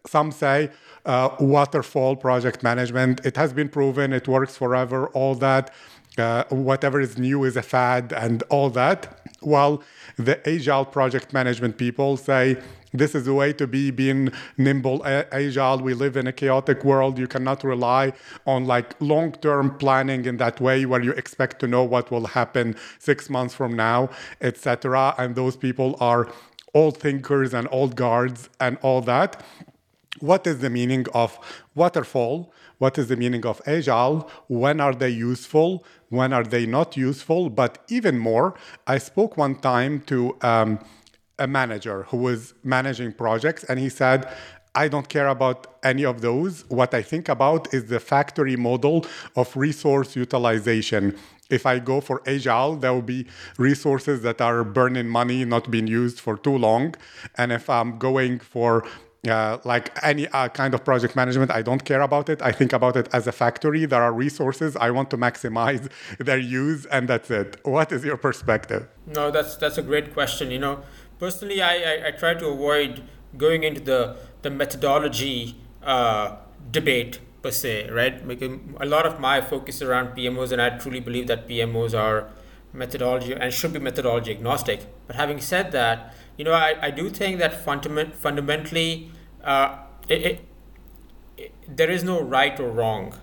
Some 0.06 0.32
say 0.32 0.72
uh, 1.06 1.30
waterfall 1.40 2.16
project 2.16 2.64
management. 2.64 3.26
It 3.26 3.36
has 3.38 3.54
been 3.54 3.70
proven, 3.70 4.14
it 4.14 4.28
works 4.28 4.58
forever, 4.58 5.08
all 5.10 5.36
that. 5.36 5.74
Uh, 6.18 6.44
whatever 6.50 7.00
is 7.00 7.18
new 7.18 7.46
is 7.46 7.56
a 7.56 7.62
fad 7.62 8.12
and 8.12 8.44
all 8.50 8.70
that. 8.72 9.21
While 9.42 9.84
the 10.18 10.48
agile 10.48 10.86
project 10.86 11.34
management 11.34 11.78
people 11.78 12.18
say 12.18 12.58
this 12.94 13.16
is 13.16 13.26
the 13.26 13.34
way 13.34 13.54
to 13.54 13.68
be 13.68 13.90
being 13.90 14.32
nimble 14.58 15.02
agile 15.06 15.80
we 15.80 15.94
live 15.94 16.18
in 16.18 16.28
a 16.28 16.34
chaotic 16.34 16.84
world 16.84 17.18
you 17.18 17.28
cannot 17.28 17.64
rely 17.64 18.12
on 18.46 18.66
like 18.66 19.00
long-term 19.00 19.78
planning 19.78 20.26
in 20.26 20.38
that 20.38 20.60
way 20.60 20.86
where 20.86 21.02
you 21.02 21.12
expect 21.14 21.60
to 21.60 21.68
know 21.68 21.84
what 21.84 22.12
will 22.12 22.28
happen 22.28 22.76
six 23.00 23.30
months 23.30 23.54
from 23.54 23.76
now 23.76 24.10
etc 24.42 25.16
and 25.18 25.36
those 25.36 25.56
people 25.56 25.96
are 26.02 26.30
old 26.74 26.98
thinkers 26.98 27.54
and 27.54 27.68
old 27.72 27.96
guards 27.96 28.50
and 28.60 28.78
all 28.82 29.02
that 29.02 29.42
what 30.20 30.46
is 30.46 30.60
the 30.60 30.70
meaning 30.70 31.06
of 31.14 31.40
waterfall? 31.74 32.54
What 32.78 32.98
is 32.98 33.08
the 33.08 33.16
meaning 33.16 33.46
of 33.46 33.62
agile? 33.66 34.30
When 34.48 34.80
are 34.80 34.94
they 34.94 35.10
useful? 35.10 35.84
When 36.12 36.34
are 36.34 36.44
they 36.44 36.66
not 36.66 36.98
useful? 36.98 37.50
But 37.50 37.78
even 37.88 38.20
more, 38.20 38.54
I 38.86 38.98
spoke 38.98 39.38
one 39.38 39.56
time 39.56 40.02
to 40.08 40.36
um, 40.42 40.80
a 41.40 41.48
manager 41.48 42.04
who 42.10 42.18
was 42.18 42.54
managing 42.64 43.14
projects, 43.14 43.64
and 43.64 43.80
he 43.80 43.88
said, 43.88 44.30
I 44.76 44.90
don't 44.90 45.08
care 45.08 45.30
about 45.30 45.68
any 45.84 46.04
of 46.04 46.20
those. 46.20 46.66
What 46.68 46.94
I 46.94 47.02
think 47.02 47.30
about 47.30 47.74
is 47.74 47.86
the 47.86 48.02
factory 48.02 48.58
model 48.58 49.06
of 49.38 49.56
resource 49.56 50.18
utilization. 50.18 51.18
If 51.50 51.66
I 51.66 51.80
go 51.80 52.02
for 52.02 52.22
agile, 52.28 52.76
there 52.76 52.94
will 52.94 53.02
be 53.02 53.26
resources 53.58 54.22
that 54.24 54.42
are 54.42 54.66
burning 54.66 55.08
money, 55.08 55.46
not 55.46 55.72
being 55.72 55.88
used 55.88 56.20
for 56.20 56.36
too 56.38 56.58
long. 56.58 56.96
And 57.38 57.54
if 57.54 57.70
I'm 57.70 57.98
going 57.98 58.40
for 58.40 58.86
uh, 59.30 59.60
like 59.64 59.92
any 60.04 60.28
uh, 60.30 60.48
kind 60.50 60.74
of 60.74 60.84
project 60.84 61.16
management, 61.16 61.52
I 61.52 61.62
don't 61.62 61.86
care 61.86 62.02
about 62.02 62.30
it. 62.30 62.42
I 62.42 62.52
think 62.52 62.74
about 62.74 62.96
it 62.98 63.08
as 63.14 63.28
a 63.28 63.32
factory. 63.32 63.86
There 63.86 64.02
are 64.02 64.12
resources. 64.12 64.76
I 64.76 64.90
want 64.92 65.10
to 65.12 65.18
maximize 65.18 65.90
their 66.18 66.40
use, 66.40 66.86
and 66.88 67.08
that's 67.08 67.30
it. 67.30 67.60
What 67.64 67.92
is 67.92 68.04
your 68.04 68.18
perspective? 68.18 68.88
No, 69.06 69.30
that's 69.30 69.56
that's 69.58 69.78
a 69.78 69.84
great 69.84 70.14
question. 70.14 70.50
You 70.50 70.60
know, 70.60 70.82
personally, 71.20 71.62
I 71.62 71.76
I, 71.76 72.08
I 72.08 72.12
try 72.12 72.34
to 72.34 72.48
avoid 72.48 73.04
going 73.38 73.64
into 73.64 73.82
the 73.82 74.18
the 74.42 74.50
methodology 74.50 75.56
uh, 75.84 76.38
debate 76.72 77.20
per 77.44 77.52
se, 77.52 77.90
right? 77.92 78.28
Because 78.28 78.58
a 78.80 78.86
lot 78.86 79.06
of 79.06 79.20
my 79.20 79.42
focus 79.42 79.84
around 79.84 80.18
PMOs, 80.18 80.52
and 80.52 80.62
I 80.62 80.78
truly 80.80 81.00
believe 81.00 81.28
that 81.28 81.48
PMOs 81.48 81.98
are 81.98 82.30
methodology 82.74 83.34
and 83.34 83.54
should 83.54 83.74
be 83.74 83.80
methodology 83.80 84.32
agnostic. 84.32 84.86
But 85.06 85.16
having 85.16 85.42
said 85.42 85.72
that 85.74 86.16
you 86.42 86.46
know, 86.46 86.54
I, 86.54 86.76
I 86.88 86.90
do 86.90 87.12
think 87.12 87.38
that 87.38 87.64
fundament, 87.64 88.16
fundamentally, 88.16 89.12
uh, 89.44 89.78
it, 90.10 90.22
it, 90.24 90.48
it, 91.38 91.54
there 91.68 91.92
is 91.92 92.04
no 92.04 92.20
right 92.20 92.60
or 92.60 92.72
wrong 92.72 93.14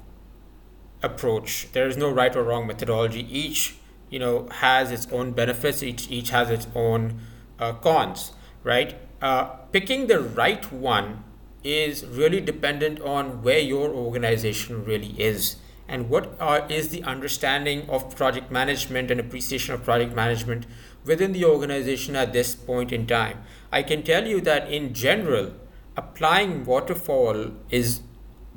approach. 1.03 1.67
There 1.73 1.89
is 1.89 1.97
no 1.97 2.13
right 2.13 2.37
or 2.37 2.45
wrong 2.45 2.69
methodology. 2.69 3.27
Each, 3.29 3.75
you 4.09 4.21
know, 4.21 4.49
has 4.53 4.93
its 4.93 5.09
own 5.11 5.33
benefits. 5.33 5.83
Each 5.83 6.09
each 6.09 6.31
has 6.31 6.49
its 6.49 6.69
own 6.77 7.21
uh, 7.59 7.73
cons, 7.73 8.35
right? 8.63 8.95
Uh, 9.21 9.47
picking 9.73 10.07
the 10.07 10.21
right 10.21 10.71
one 10.71 11.25
is 11.65 12.07
really 12.07 12.41
dependent 12.41 13.01
on 13.01 13.43
where 13.43 13.59
your 13.59 13.91
organization 13.91 14.85
really 14.85 15.21
is 15.21 15.57
and 15.89 16.11
what 16.11 16.37
are, 16.39 16.67
is 16.69 16.91
the 16.91 17.03
understanding 17.03 17.89
of 17.89 18.15
project 18.15 18.53
management 18.53 19.11
and 19.11 19.19
appreciation 19.19 19.75
of 19.75 19.83
project 19.83 20.15
management 20.15 20.67
within 21.09 21.33
the 21.33 21.45
organization 21.45 22.15
at 22.15 22.33
this 22.33 22.55
point 22.55 22.93
in 22.93 23.07
time. 23.07 23.43
I 23.73 23.83
can 23.83 24.03
tell 24.03 24.27
you 24.27 24.41
that 24.43 24.71
in 24.71 24.93
general, 24.93 25.53
applying 25.97 26.65
waterfall 26.65 27.53
is 27.71 28.01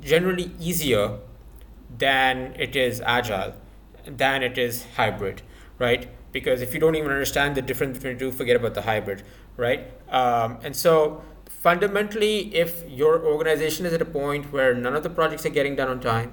generally 0.00 0.52
easier 0.60 1.18
than 1.98 2.54
it 2.58 2.76
is 2.76 3.00
agile, 3.00 3.54
than 4.06 4.42
it 4.42 4.58
is 4.58 4.86
hybrid, 4.96 5.42
right? 5.78 6.08
Because 6.30 6.62
if 6.62 6.74
you 6.74 6.80
don't 6.80 6.94
even 6.94 7.10
understand 7.10 7.54
the 7.54 7.62
difference 7.62 7.98
between 7.98 8.14
the 8.14 8.20
two, 8.20 8.32
forget 8.32 8.56
about 8.56 8.74
the 8.74 8.82
hybrid, 8.82 9.22
right? 9.56 9.90
Um, 10.08 10.58
and 10.62 10.76
so 10.76 11.22
fundamentally, 11.48 12.54
if 12.54 12.88
your 12.88 13.24
organization 13.24 13.86
is 13.86 13.92
at 13.92 14.02
a 14.02 14.10
point 14.20 14.52
where 14.52 14.74
none 14.74 14.94
of 14.94 15.02
the 15.02 15.10
projects 15.10 15.44
are 15.46 15.50
getting 15.50 15.76
done 15.76 15.88
on 15.88 16.00
time, 16.00 16.32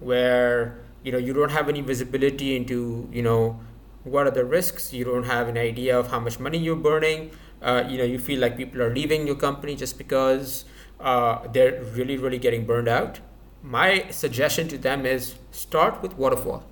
where 0.00 0.78
you 1.02 1.12
know 1.12 1.18
you 1.18 1.32
don't 1.32 1.50
have 1.50 1.68
any 1.68 1.80
visibility 1.80 2.56
into 2.56 3.08
you 3.12 3.22
know 3.22 3.60
what 4.06 4.26
are 4.26 4.30
the 4.30 4.44
risks? 4.44 4.92
You 4.92 5.04
don't 5.04 5.24
have 5.24 5.48
an 5.48 5.58
idea 5.58 5.98
of 5.98 6.10
how 6.10 6.20
much 6.20 6.38
money 6.38 6.58
you're 6.58 6.76
burning. 6.76 7.30
Uh, 7.60 7.84
you 7.88 7.98
know 7.98 8.04
you 8.04 8.18
feel 8.18 8.38
like 8.40 8.56
people 8.56 8.82
are 8.82 8.94
leaving 8.94 9.26
your 9.26 9.34
company 9.36 9.74
just 9.74 9.98
because 9.98 10.64
uh, 11.00 11.46
they're 11.52 11.82
really 11.94 12.16
really 12.16 12.38
getting 12.38 12.66
burned 12.66 12.88
out. 12.88 13.20
My 13.62 14.08
suggestion 14.10 14.68
to 14.68 14.78
them 14.78 15.04
is 15.04 15.34
start 15.50 16.02
with 16.02 16.16
waterfall. 16.16 16.64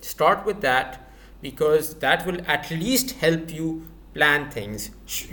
Start 0.00 0.44
with 0.44 0.60
that 0.60 1.08
because 1.40 1.94
that 1.96 2.26
will 2.26 2.40
at 2.46 2.70
least 2.70 3.12
help 3.12 3.50
you 3.50 3.88
plan 4.12 4.50
things 4.50 4.90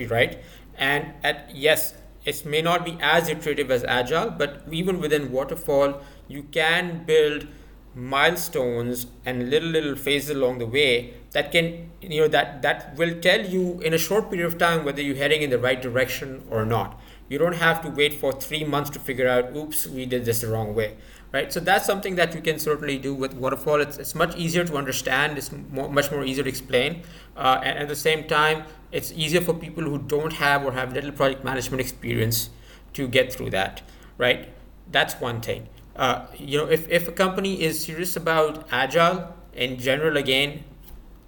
right? 0.09 0.39
And 0.77 1.13
at 1.23 1.49
yes 1.53 1.93
it 2.23 2.45
may 2.45 2.61
not 2.61 2.85
be 2.85 2.97
as 3.01 3.27
iterative 3.29 3.71
as 3.71 3.83
agile 3.83 4.29
but 4.29 4.63
even 4.71 4.99
within 4.99 5.31
waterfall 5.31 6.01
you 6.27 6.43
can 6.43 7.03
build 7.05 7.47
milestones 7.93 9.07
and 9.25 9.49
little 9.49 9.69
little 9.69 9.95
phases 9.95 10.29
along 10.29 10.59
the 10.59 10.65
way 10.65 11.13
that 11.31 11.51
can 11.51 11.89
you 12.01 12.21
know 12.21 12.27
that 12.27 12.61
that 12.61 12.95
will 12.95 13.19
tell 13.19 13.45
you 13.45 13.79
in 13.81 13.93
a 13.93 13.97
short 13.97 14.29
period 14.29 14.45
of 14.45 14.57
time 14.57 14.85
whether 14.85 15.01
you're 15.01 15.15
heading 15.15 15.41
in 15.41 15.49
the 15.49 15.59
right 15.59 15.81
direction 15.81 16.43
or 16.49 16.65
not. 16.65 16.99
You 17.27 17.37
don't 17.37 17.55
have 17.55 17.81
to 17.83 17.89
wait 17.89 18.15
for 18.15 18.33
three 18.33 18.65
months 18.65 18.89
to 18.91 18.99
figure 18.99 19.27
out 19.27 19.55
oops 19.55 19.87
we 19.87 20.05
did 20.05 20.25
this 20.25 20.41
the 20.41 20.47
wrong 20.47 20.75
way 20.75 20.97
right? 21.33 21.51
So 21.53 21.61
that's 21.61 21.85
something 21.85 22.15
that 22.15 22.35
you 22.35 22.41
can 22.41 22.59
certainly 22.59 22.97
do 22.97 23.15
with 23.15 23.33
waterfall. 23.33 23.79
It's, 23.79 23.97
it's 23.97 24.13
much 24.13 24.35
easier 24.35 24.65
to 24.65 24.75
understand. 24.75 25.37
It's 25.37 25.49
more, 25.49 25.87
much 25.87 26.11
more 26.11 26.25
easier 26.25 26.43
to 26.43 26.49
explain. 26.49 27.03
Uh, 27.37 27.61
and 27.63 27.79
at 27.79 27.87
the 27.87 27.95
same 27.95 28.27
time 28.27 28.65
it's 28.91 29.13
easier 29.13 29.39
for 29.39 29.53
people 29.53 29.83
who 29.83 29.97
don't 29.97 30.33
have 30.33 30.65
or 30.65 30.73
have 30.73 30.91
little 30.91 31.11
project 31.13 31.45
management 31.45 31.79
experience 31.79 32.49
to 32.93 33.07
get 33.07 33.31
through 33.31 33.49
that 33.51 33.81
right? 34.21 34.49
That's 34.91 35.15
one 35.15 35.41
thing 35.41 35.67
uh, 35.95 36.25
you 36.37 36.57
know, 36.57 36.65
if, 36.67 36.87
if 36.89 37.07
a 37.07 37.11
company 37.11 37.61
is 37.61 37.83
serious 37.83 38.15
about 38.15 38.67
agile 38.71 39.33
in 39.53 39.77
general, 39.77 40.17
again, 40.17 40.63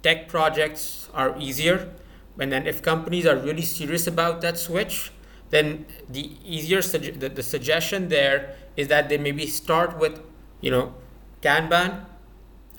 tech 0.02 0.28
projects 0.28 1.08
are 1.14 1.36
easier. 1.38 1.92
And 2.38 2.50
then 2.50 2.66
if 2.66 2.82
companies 2.82 3.26
are 3.26 3.36
really 3.36 3.62
serious 3.62 4.06
about 4.06 4.40
that 4.40 4.58
switch, 4.58 5.12
then 5.50 5.86
the 6.08 6.32
easier 6.44 6.78
suge- 6.78 7.20
the, 7.20 7.28
the 7.28 7.42
suggestion 7.42 8.08
there 8.08 8.56
is 8.76 8.88
that 8.88 9.08
they 9.08 9.18
maybe 9.18 9.46
start 9.46 9.98
with, 9.98 10.20
you 10.60 10.70
know, 10.70 10.94
Kanban 11.42 12.04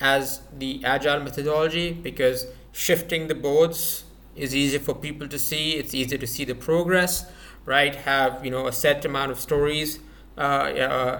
as 0.00 0.40
the 0.56 0.84
agile 0.84 1.20
methodology 1.20 1.92
because 1.92 2.46
shifting 2.72 3.28
the 3.28 3.34
boards 3.34 4.04
is 4.34 4.54
easier 4.54 4.80
for 4.80 4.94
people 4.94 5.26
to 5.28 5.38
see. 5.38 5.72
It's 5.76 5.94
easier 5.94 6.18
to 6.18 6.26
see 6.26 6.44
the 6.44 6.54
progress, 6.54 7.24
right? 7.64 7.94
Have 7.94 8.44
you 8.44 8.50
know 8.50 8.66
a 8.66 8.72
set 8.72 9.04
amount 9.04 9.32
of 9.32 9.40
stories 9.40 9.98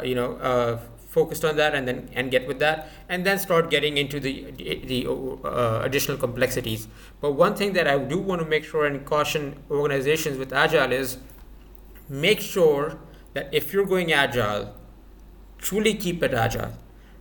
you 0.05 0.15
know 0.15 0.37
uh, 0.37 0.79
focused 1.09 1.45
on 1.45 1.57
that 1.57 1.75
and 1.75 1.89
then 1.89 2.09
and 2.15 2.31
get 2.31 2.47
with 2.47 2.59
that 2.59 2.89
and 3.09 3.25
then 3.25 3.39
start 3.39 3.71
getting 3.71 3.97
into 3.97 4.21
the 4.21 4.51
the 4.87 5.07
uh, 5.09 5.81
additional 5.85 6.17
complexities. 6.17 6.89
But 7.21 7.33
one 7.33 7.55
thing 7.55 7.73
that 7.73 7.87
i 7.89 7.99
do 7.99 8.19
want 8.19 8.43
to 8.43 8.47
make 8.49 8.65
sure 8.65 8.87
and 8.87 9.05
caution 9.05 9.63
organizations 9.71 10.39
with 10.39 10.53
agile 10.53 10.93
is 10.93 11.19
make 12.09 12.41
sure 12.41 12.99
that 13.35 13.49
if 13.53 13.73
you're 13.73 13.87
going 13.87 14.13
agile 14.13 14.75
truly 15.59 15.95
keep 15.95 16.23
it 16.23 16.35
agile 16.35 16.73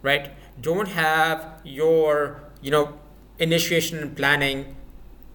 right? 0.01 0.31
Don't 0.61 0.89
have 0.89 1.61
your 1.63 2.43
you 2.61 2.71
know 2.71 2.93
initiation 3.39 3.99
and 3.99 4.15
planning 4.15 4.75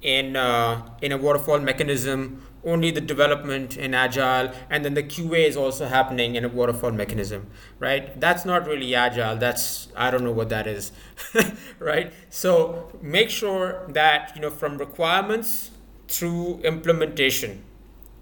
in 0.01 0.37
uh, 0.37 0.89
in 1.03 1.13
a 1.13 1.19
waterfall 1.19 1.59
mechanism 1.59 2.47
only 2.65 2.91
the 2.91 3.01
development 3.01 3.77
in 3.77 3.95
agile 3.95 4.53
and 4.69 4.85
then 4.85 4.95
the 4.95 5.03
qa 5.03 5.47
is 5.47 5.57
also 5.57 5.87
happening 5.87 6.35
in 6.35 6.45
a 6.45 6.49
waterfall 6.49 6.91
mechanism 6.91 7.47
right? 7.79 8.21
That's 8.21 8.45
not 8.45 8.67
really 8.67 8.95
agile 8.95 9.37
that's 9.37 9.89
i 9.97 10.11
don't 10.11 10.25
know 10.25 10.33
what 10.33 10.49
that 10.51 10.67
is 10.67 10.93
right? 11.79 12.13
So 12.29 12.91
make 13.01 13.31
sure 13.31 13.87
that 13.89 14.33
you 14.35 14.43
know 14.43 14.51
from 14.51 14.79
requirements 14.79 15.71
through 16.09 16.61
implementation 16.65 17.65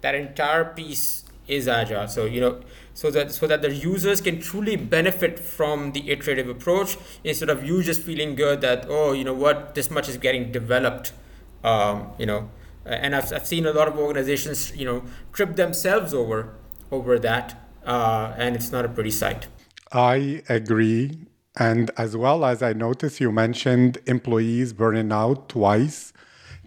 that 0.01 0.15
entire 0.15 0.65
piece 0.65 1.25
is 1.47 1.67
agile. 1.67 2.07
So 2.07 2.25
you 2.25 2.39
know 2.39 2.61
so 2.93 3.11
that 3.11 3.31
so 3.31 3.47
that 3.47 3.61
the 3.61 3.73
users 3.73 4.21
can 4.21 4.39
truly 4.39 4.75
benefit 4.75 5.39
from 5.39 5.91
the 5.93 6.09
iterative 6.11 6.47
approach 6.47 6.97
instead 7.23 7.49
of 7.49 7.63
you 7.65 7.81
just 7.81 8.01
feeling 8.01 8.35
good 8.35 8.61
that 8.61 8.85
oh 8.89 9.13
you 9.13 9.23
know 9.23 9.33
what 9.33 9.75
this 9.75 9.89
much 9.89 10.07
is 10.07 10.17
getting 10.17 10.51
developed 10.51 11.11
um, 11.63 12.11
you 12.17 12.25
know 12.25 12.49
and 12.89 13.15
I've, 13.15 13.31
I've 13.31 13.47
seen 13.47 13.65
a 13.65 13.71
lot 13.71 13.87
of 13.87 13.97
organizations 13.97 14.75
you 14.75 14.85
know 14.85 15.03
trip 15.33 15.55
themselves 15.55 16.13
over 16.13 16.55
over 16.91 17.19
that 17.19 17.69
uh, 17.85 18.33
and 18.37 18.55
it's 18.55 18.71
not 18.71 18.85
a 18.85 18.89
pretty 18.89 19.11
sight. 19.11 19.47
I 19.91 20.43
agree. 20.49 21.25
And 21.57 21.91
as 21.97 22.15
well 22.15 22.45
as 22.45 22.61
i 22.61 22.73
noticed 22.73 23.19
you 23.19 23.31
mentioned 23.31 23.97
employees 24.05 24.73
burning 24.73 25.11
out 25.11 25.49
twice. 25.49 26.13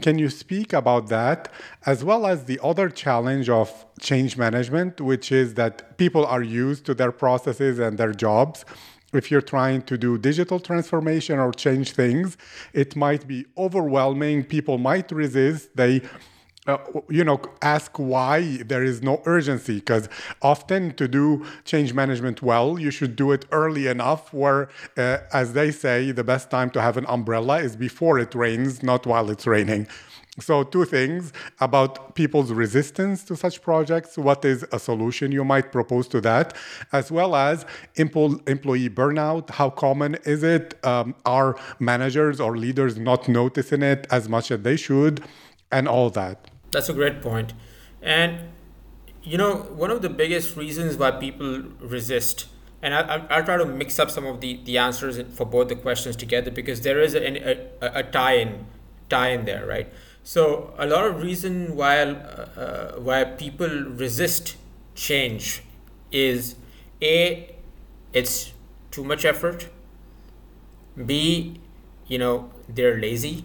Can 0.00 0.18
you 0.18 0.30
speak 0.30 0.72
about 0.72 1.08
that, 1.10 1.48
as 1.86 2.02
well 2.02 2.26
as 2.26 2.46
the 2.46 2.58
other 2.60 2.88
challenge 2.88 3.48
of 3.48 3.86
change 4.00 4.36
management, 4.36 5.00
which 5.00 5.30
is 5.30 5.54
that 5.54 5.96
people 5.96 6.26
are 6.26 6.42
used 6.42 6.84
to 6.86 6.94
their 6.94 7.12
processes 7.12 7.78
and 7.78 7.98
their 7.98 8.12
jobs? 8.12 8.64
If 9.12 9.30
you're 9.30 9.42
trying 9.42 9.82
to 9.82 9.98
do 9.98 10.18
digital 10.18 10.58
transformation 10.58 11.38
or 11.38 11.52
change 11.52 11.92
things, 11.92 12.36
it 12.72 12.96
might 12.96 13.26
be 13.26 13.46
overwhelming. 13.56 14.44
People 14.44 14.78
might 14.78 15.12
resist. 15.12 15.76
They 15.76 16.02
uh, 16.66 16.78
you 17.08 17.24
know 17.24 17.40
ask 17.60 17.98
why 17.98 18.58
there 18.58 18.84
is 18.84 19.02
no 19.02 19.20
urgency 19.24 19.80
because 19.80 20.08
often 20.42 20.94
to 20.94 21.08
do 21.08 21.44
change 21.64 21.92
management 21.92 22.40
well 22.40 22.78
you 22.78 22.90
should 22.90 23.16
do 23.16 23.32
it 23.32 23.44
early 23.50 23.88
enough 23.88 24.32
where 24.32 24.68
uh, 24.96 25.18
as 25.32 25.54
they 25.54 25.72
say 25.72 26.12
the 26.12 26.22
best 26.22 26.50
time 26.50 26.70
to 26.70 26.80
have 26.80 26.96
an 26.96 27.04
umbrella 27.08 27.58
is 27.58 27.74
before 27.74 28.16
it 28.16 28.32
rains 28.32 28.80
not 28.80 29.06
while 29.06 29.28
it's 29.28 29.44
raining 29.44 29.88
so 30.40 30.62
two 30.64 30.86
things 30.86 31.30
about 31.60 32.14
people's 32.14 32.52
resistance 32.52 33.22
to 33.24 33.36
such 33.36 33.60
projects. 33.60 34.16
What 34.16 34.44
is 34.46 34.64
a 34.72 34.78
solution? 34.78 35.30
You 35.30 35.44
might 35.44 35.72
propose 35.72 36.08
to 36.08 36.22
that 36.22 36.56
as 36.90 37.12
well 37.12 37.36
as 37.36 37.66
employee 37.96 38.88
burnout. 38.88 39.50
How 39.50 39.68
common 39.68 40.14
is 40.24 40.42
it? 40.42 40.82
Um, 40.84 41.14
are 41.26 41.56
managers 41.78 42.40
or 42.40 42.56
leaders 42.56 42.96
not 42.96 43.28
noticing 43.28 43.82
it 43.82 44.06
as 44.10 44.28
much 44.28 44.50
as 44.50 44.62
they 44.62 44.76
should? 44.76 45.22
And 45.70 45.86
all 45.86 46.08
that. 46.10 46.50
That's 46.70 46.88
a 46.88 46.94
great 46.94 47.20
point. 47.20 47.52
And, 48.00 48.48
you 49.22 49.36
know, 49.36 49.56
one 49.56 49.90
of 49.90 50.00
the 50.00 50.10
biggest 50.10 50.56
reasons 50.56 50.96
why 50.96 51.10
people 51.12 51.62
resist, 51.80 52.46
and 52.80 52.94
I, 52.94 53.18
will 53.18 53.44
try 53.44 53.56
to 53.58 53.66
mix 53.66 53.98
up 53.98 54.10
some 54.10 54.26
of 54.26 54.40
the, 54.40 54.60
the 54.64 54.78
answers 54.78 55.20
for 55.34 55.44
both 55.44 55.68
the 55.68 55.76
questions 55.76 56.16
together 56.16 56.50
because 56.50 56.80
there 56.80 57.00
is 57.00 57.14
a, 57.14 57.20
a, 57.82 58.00
a 58.00 58.02
tie-in, 58.02 58.66
tie-in 59.08 59.44
there, 59.44 59.66
right? 59.66 59.92
So 60.24 60.74
a 60.78 60.86
lot 60.86 61.04
of 61.04 61.22
reason 61.22 61.76
why 61.76 61.98
uh, 62.00 62.06
uh, 62.56 63.00
why 63.00 63.24
people 63.24 63.68
resist 63.68 64.56
change 64.94 65.62
is 66.12 66.54
a 67.00 67.54
it's 68.12 68.52
too 68.90 69.04
much 69.04 69.24
effort. 69.24 69.68
B, 71.06 71.60
you 72.06 72.18
know, 72.18 72.50
they're 72.68 72.98
lazy. 73.00 73.44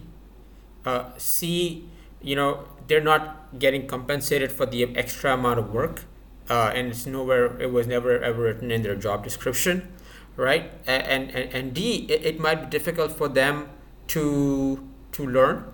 Uh, 0.84 1.10
C, 1.16 1.84
you 2.22 2.36
know, 2.36 2.64
they're 2.86 3.00
not 3.02 3.58
getting 3.58 3.86
compensated 3.86 4.52
for 4.52 4.66
the 4.66 4.96
extra 4.96 5.34
amount 5.34 5.58
of 5.58 5.72
work 5.72 6.04
uh, 6.50 6.72
and 6.74 6.88
it's 6.88 7.06
nowhere 7.06 7.60
it 7.60 7.72
was 7.72 7.86
never 7.86 8.22
ever 8.22 8.42
written 8.42 8.70
in 8.70 8.82
their 8.82 8.94
job 8.96 9.24
description 9.24 9.88
right 10.36 10.70
and 10.86 11.30
and, 11.30 11.52
and 11.54 11.74
d 11.74 12.06
it, 12.08 12.24
it 12.24 12.40
might 12.40 12.56
be 12.62 12.66
difficult 12.66 13.12
for 13.12 13.28
them 13.28 13.68
to 14.06 14.88
to 15.12 15.26
learn 15.26 15.64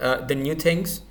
uh, 0.00 0.24
the 0.26 0.34
new 0.34 0.54
things 0.54 1.02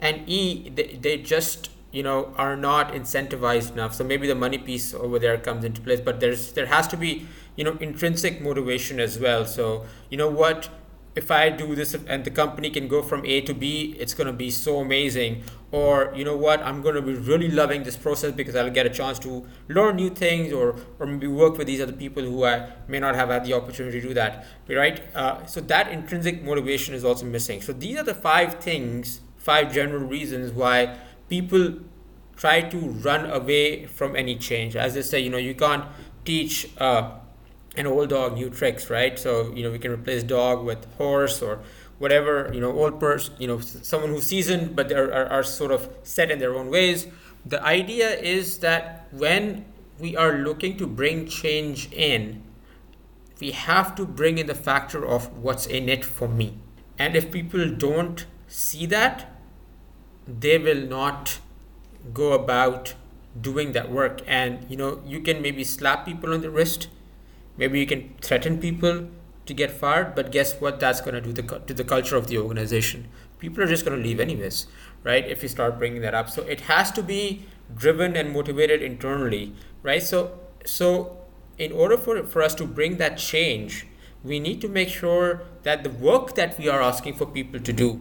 and 0.00 0.28
e 0.28 0.70
they, 0.74 0.98
they 1.00 1.16
just 1.18 1.70
you 1.92 2.02
know 2.02 2.32
are 2.36 2.56
not 2.56 2.92
incentivized 2.92 3.72
enough. 3.72 3.94
So 3.94 4.04
maybe 4.04 4.26
the 4.26 4.34
money 4.34 4.58
piece 4.58 4.92
over 4.94 5.18
there 5.18 5.38
comes 5.38 5.64
into 5.64 5.80
place 5.80 6.00
but 6.00 6.20
there's 6.20 6.52
there 6.52 6.66
has 6.66 6.88
to 6.88 6.96
be 6.96 7.26
you 7.56 7.64
know 7.64 7.76
intrinsic 7.80 8.40
motivation 8.40 9.00
as 9.00 9.18
well. 9.18 9.46
So 9.46 9.84
you 10.10 10.16
know 10.18 10.28
what 10.30 10.68
if 11.16 11.30
I 11.30 11.48
do 11.48 11.74
this 11.74 11.94
and 11.94 12.24
the 12.24 12.30
company 12.30 12.70
can 12.70 12.88
go 12.88 13.00
from 13.00 13.24
A 13.24 13.40
to 13.42 13.54
B, 13.54 13.96
it's 13.98 14.14
going 14.14 14.26
to 14.26 14.32
be 14.32 14.50
so 14.50 14.80
amazing. 14.80 15.44
Or, 15.70 16.12
you 16.14 16.24
know 16.24 16.36
what, 16.36 16.60
I'm 16.62 16.82
going 16.82 16.94
to 16.96 17.02
be 17.02 17.14
really 17.14 17.48
loving 17.48 17.82
this 17.84 17.96
process 17.96 18.32
because 18.32 18.56
I'll 18.56 18.70
get 18.70 18.86
a 18.86 18.90
chance 18.90 19.18
to 19.20 19.46
learn 19.68 19.96
new 19.96 20.10
things 20.10 20.52
or, 20.52 20.76
or 20.98 21.06
maybe 21.06 21.26
work 21.26 21.56
with 21.56 21.66
these 21.66 21.80
other 21.80 21.92
people 21.92 22.22
who 22.22 22.44
I 22.44 22.68
may 22.88 22.98
not 22.98 23.14
have 23.14 23.28
had 23.28 23.44
the 23.44 23.52
opportunity 23.54 24.00
to 24.00 24.08
do 24.08 24.14
that. 24.14 24.46
Right? 24.68 25.02
Uh, 25.14 25.46
so 25.46 25.60
that 25.60 25.88
intrinsic 25.88 26.42
motivation 26.42 26.94
is 26.94 27.04
also 27.04 27.26
missing. 27.26 27.62
So 27.62 27.72
these 27.72 27.96
are 27.96 28.04
the 28.04 28.14
five 28.14 28.54
things, 28.54 29.20
five 29.36 29.72
general 29.72 30.04
reasons 30.04 30.52
why 30.52 30.96
people 31.28 31.74
try 32.36 32.60
to 32.60 32.78
run 32.78 33.30
away 33.30 33.86
from 33.86 34.16
any 34.16 34.36
change. 34.36 34.74
As 34.74 34.96
I 34.96 35.00
say, 35.02 35.20
you 35.20 35.30
know, 35.30 35.38
you 35.38 35.54
can't 35.54 35.84
teach. 36.24 36.68
Uh, 36.78 37.18
an 37.76 37.86
old 37.86 38.08
dog 38.10 38.34
new 38.34 38.50
tricks 38.50 38.90
right? 38.90 39.18
So 39.18 39.52
you 39.54 39.62
know 39.62 39.70
we 39.70 39.78
can 39.78 39.92
replace 39.92 40.22
dog 40.22 40.64
with 40.64 40.84
horse 40.94 41.42
or 41.42 41.60
whatever 41.98 42.50
you 42.52 42.60
know 42.60 42.72
old 42.72 42.98
person 42.98 43.34
you 43.38 43.46
know 43.46 43.60
someone 43.60 44.10
who's 44.10 44.26
seasoned 44.26 44.74
but 44.74 44.90
are, 44.92 45.12
are, 45.12 45.26
are 45.26 45.42
sort 45.42 45.70
of 45.70 45.88
set 46.02 46.30
in 46.30 46.38
their 46.38 46.54
own 46.54 46.70
ways. 46.70 47.06
The 47.46 47.62
idea 47.62 48.10
is 48.18 48.58
that 48.58 49.06
when 49.10 49.66
we 49.98 50.16
are 50.16 50.38
looking 50.38 50.76
to 50.78 50.86
bring 50.86 51.26
change 51.28 51.92
in 51.92 52.42
we 53.40 53.50
have 53.50 53.94
to 53.96 54.06
bring 54.06 54.38
in 54.38 54.46
the 54.46 54.54
factor 54.54 55.04
of 55.04 55.36
what's 55.36 55.66
in 55.66 55.88
it 55.88 56.04
for 56.04 56.28
me. 56.28 56.58
And 56.98 57.16
if 57.16 57.30
people 57.32 57.68
don't 57.68 58.24
see 58.46 58.86
that 58.86 59.30
they 60.26 60.58
will 60.58 60.86
not 60.86 61.38
go 62.12 62.32
about 62.32 62.94
doing 63.40 63.72
that 63.72 63.90
work. 63.90 64.22
And 64.26 64.66
you 64.70 64.76
know 64.76 65.02
you 65.06 65.20
can 65.20 65.42
maybe 65.42 65.64
slap 65.64 66.06
people 66.06 66.32
on 66.32 66.40
the 66.40 66.50
wrist 66.50 66.88
Maybe 67.56 67.80
you 67.80 67.86
can 67.86 68.14
threaten 68.20 68.58
people 68.58 69.08
to 69.46 69.54
get 69.54 69.70
fired, 69.70 70.14
but 70.14 70.32
guess 70.32 70.60
what? 70.60 70.80
That's 70.80 71.00
going 71.00 71.14
to 71.14 71.20
do 71.20 71.32
the, 71.32 71.58
to 71.60 71.74
the 71.74 71.84
culture 71.84 72.16
of 72.16 72.28
the 72.28 72.38
organization. 72.38 73.08
People 73.38 73.62
are 73.62 73.66
just 73.66 73.84
going 73.84 73.96
to 73.96 74.02
leave 74.02 74.20
anyways, 74.20 74.66
right? 75.02 75.26
If 75.26 75.42
you 75.42 75.48
start 75.48 75.78
bringing 75.78 76.00
that 76.02 76.14
up, 76.14 76.30
so 76.30 76.42
it 76.42 76.62
has 76.62 76.90
to 76.92 77.02
be 77.02 77.46
driven 77.76 78.16
and 78.16 78.32
motivated 78.32 78.82
internally, 78.82 79.52
right? 79.82 80.02
So, 80.02 80.38
so 80.64 81.18
in 81.58 81.72
order 81.72 81.96
for 81.96 82.22
for 82.24 82.42
us 82.42 82.54
to 82.56 82.66
bring 82.66 82.96
that 82.96 83.18
change, 83.18 83.86
we 84.24 84.40
need 84.40 84.60
to 84.62 84.68
make 84.68 84.88
sure 84.88 85.42
that 85.62 85.84
the 85.84 85.90
work 85.90 86.34
that 86.34 86.58
we 86.58 86.68
are 86.68 86.80
asking 86.80 87.14
for 87.14 87.26
people 87.26 87.60
to 87.60 87.72
do 87.72 88.00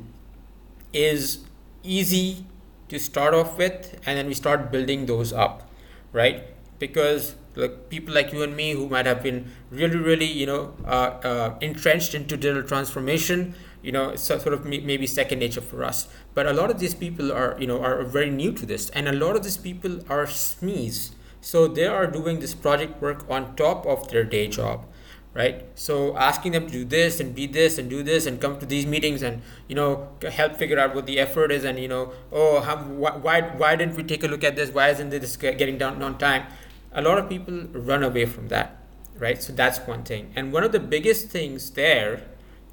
is 0.94 1.40
easy 1.84 2.46
to 2.88 3.00
start 3.00 3.34
off 3.34 3.58
with, 3.58 4.00
and 4.06 4.18
then 4.18 4.28
we 4.28 4.34
start 4.34 4.72
building 4.72 5.06
those 5.06 5.34
up, 5.34 5.70
right? 6.12 6.46
Because 6.80 7.36
like 7.56 7.90
people 7.90 8.14
like 8.14 8.34
you 8.34 8.42
and 8.44 8.56
me 8.56 8.72
who 8.72 8.90
might 8.90 9.06
have 9.06 9.22
been 9.22 9.52
really 9.70 9.98
really 9.98 10.26
you 10.26 10.46
know 10.46 10.74
uh, 10.86 11.12
uh, 11.32 11.56
entrenched 11.62 12.14
into 12.16 12.36
digital 12.36 12.64
transformation 12.64 13.54
you 13.82 13.92
know 13.92 14.10
it's 14.10 14.24
sort 14.24 14.48
of 14.48 14.66
maybe 14.66 15.06
second 15.06 15.40
nature 15.40 15.62
for 15.62 15.84
us. 15.84 16.08
But 16.34 16.48
a 16.48 16.54
lot 16.54 16.72
of 16.72 16.80
these 16.80 16.96
people 16.96 17.32
are 17.32 17.56
you 17.60 17.68
know 17.68 17.82
are 17.82 18.04
very 18.04 18.30
new 18.30 18.52
to 18.54 18.66
this. 18.66 18.90
And 18.92 19.08
a 19.08 19.14
lot 19.14 19.36
of 19.36 19.44
these 19.44 19.58
people 19.58 20.00
are 20.10 20.26
SMEs 20.26 21.12
so 21.42 21.68
they 21.68 21.86
are 21.86 22.08
doing 22.08 22.40
this 22.40 22.54
project 22.54 23.02
work 23.02 23.26
on 23.30 23.54
top 23.58 23.86
of 23.86 24.10
their 24.10 24.24
day 24.24 24.48
job 24.48 24.86
right? 25.34 25.66
So 25.76 26.16
asking 26.16 26.52
them 26.52 26.68
to 26.68 26.72
do 26.72 26.86
this 26.86 27.20
and 27.20 27.34
be 27.34 27.48
this 27.48 27.78
and 27.78 27.90
do 27.90 28.04
this 28.04 28.26
and 28.26 28.40
come 28.40 28.60
to 28.60 28.66
these 28.66 28.86
meetings 28.86 29.22
and 29.22 29.42
you 29.68 29.76
know 29.76 30.10
help 30.32 30.58
figure 30.58 30.80
out 30.80 30.94
what 30.94 31.06
the 31.06 31.20
effort 31.20 31.52
is 31.52 31.64
and 31.64 31.80
you 31.80 31.88
know 31.88 32.14
oh 32.32 32.62
how, 32.62 32.78
why 32.78 33.42
why 33.42 33.76
didn't 33.76 33.96
we 33.96 34.04
take 34.04 34.24
a 34.24 34.28
look 34.28 34.44
at 34.44 34.56
this? 34.56 34.70
Why 34.70 34.90
isn't 34.90 35.10
this 35.10 35.36
getting 35.36 35.78
done 35.78 36.02
on 36.04 36.18
time 36.18 36.46
a 36.94 37.02
lot 37.02 37.18
of 37.18 37.30
people 37.30 37.66
run 37.74 38.04
away 38.04 38.26
from 38.26 38.48
that, 38.50 38.78
right? 39.18 39.42
So 39.42 39.54
that's 39.54 39.80
one 39.80 40.04
thing. 40.04 40.32
And 40.36 40.54
one 40.54 40.64
of 40.64 40.72
the 40.72 40.80
biggest 40.80 41.30
things 41.30 41.72
there 41.72 42.22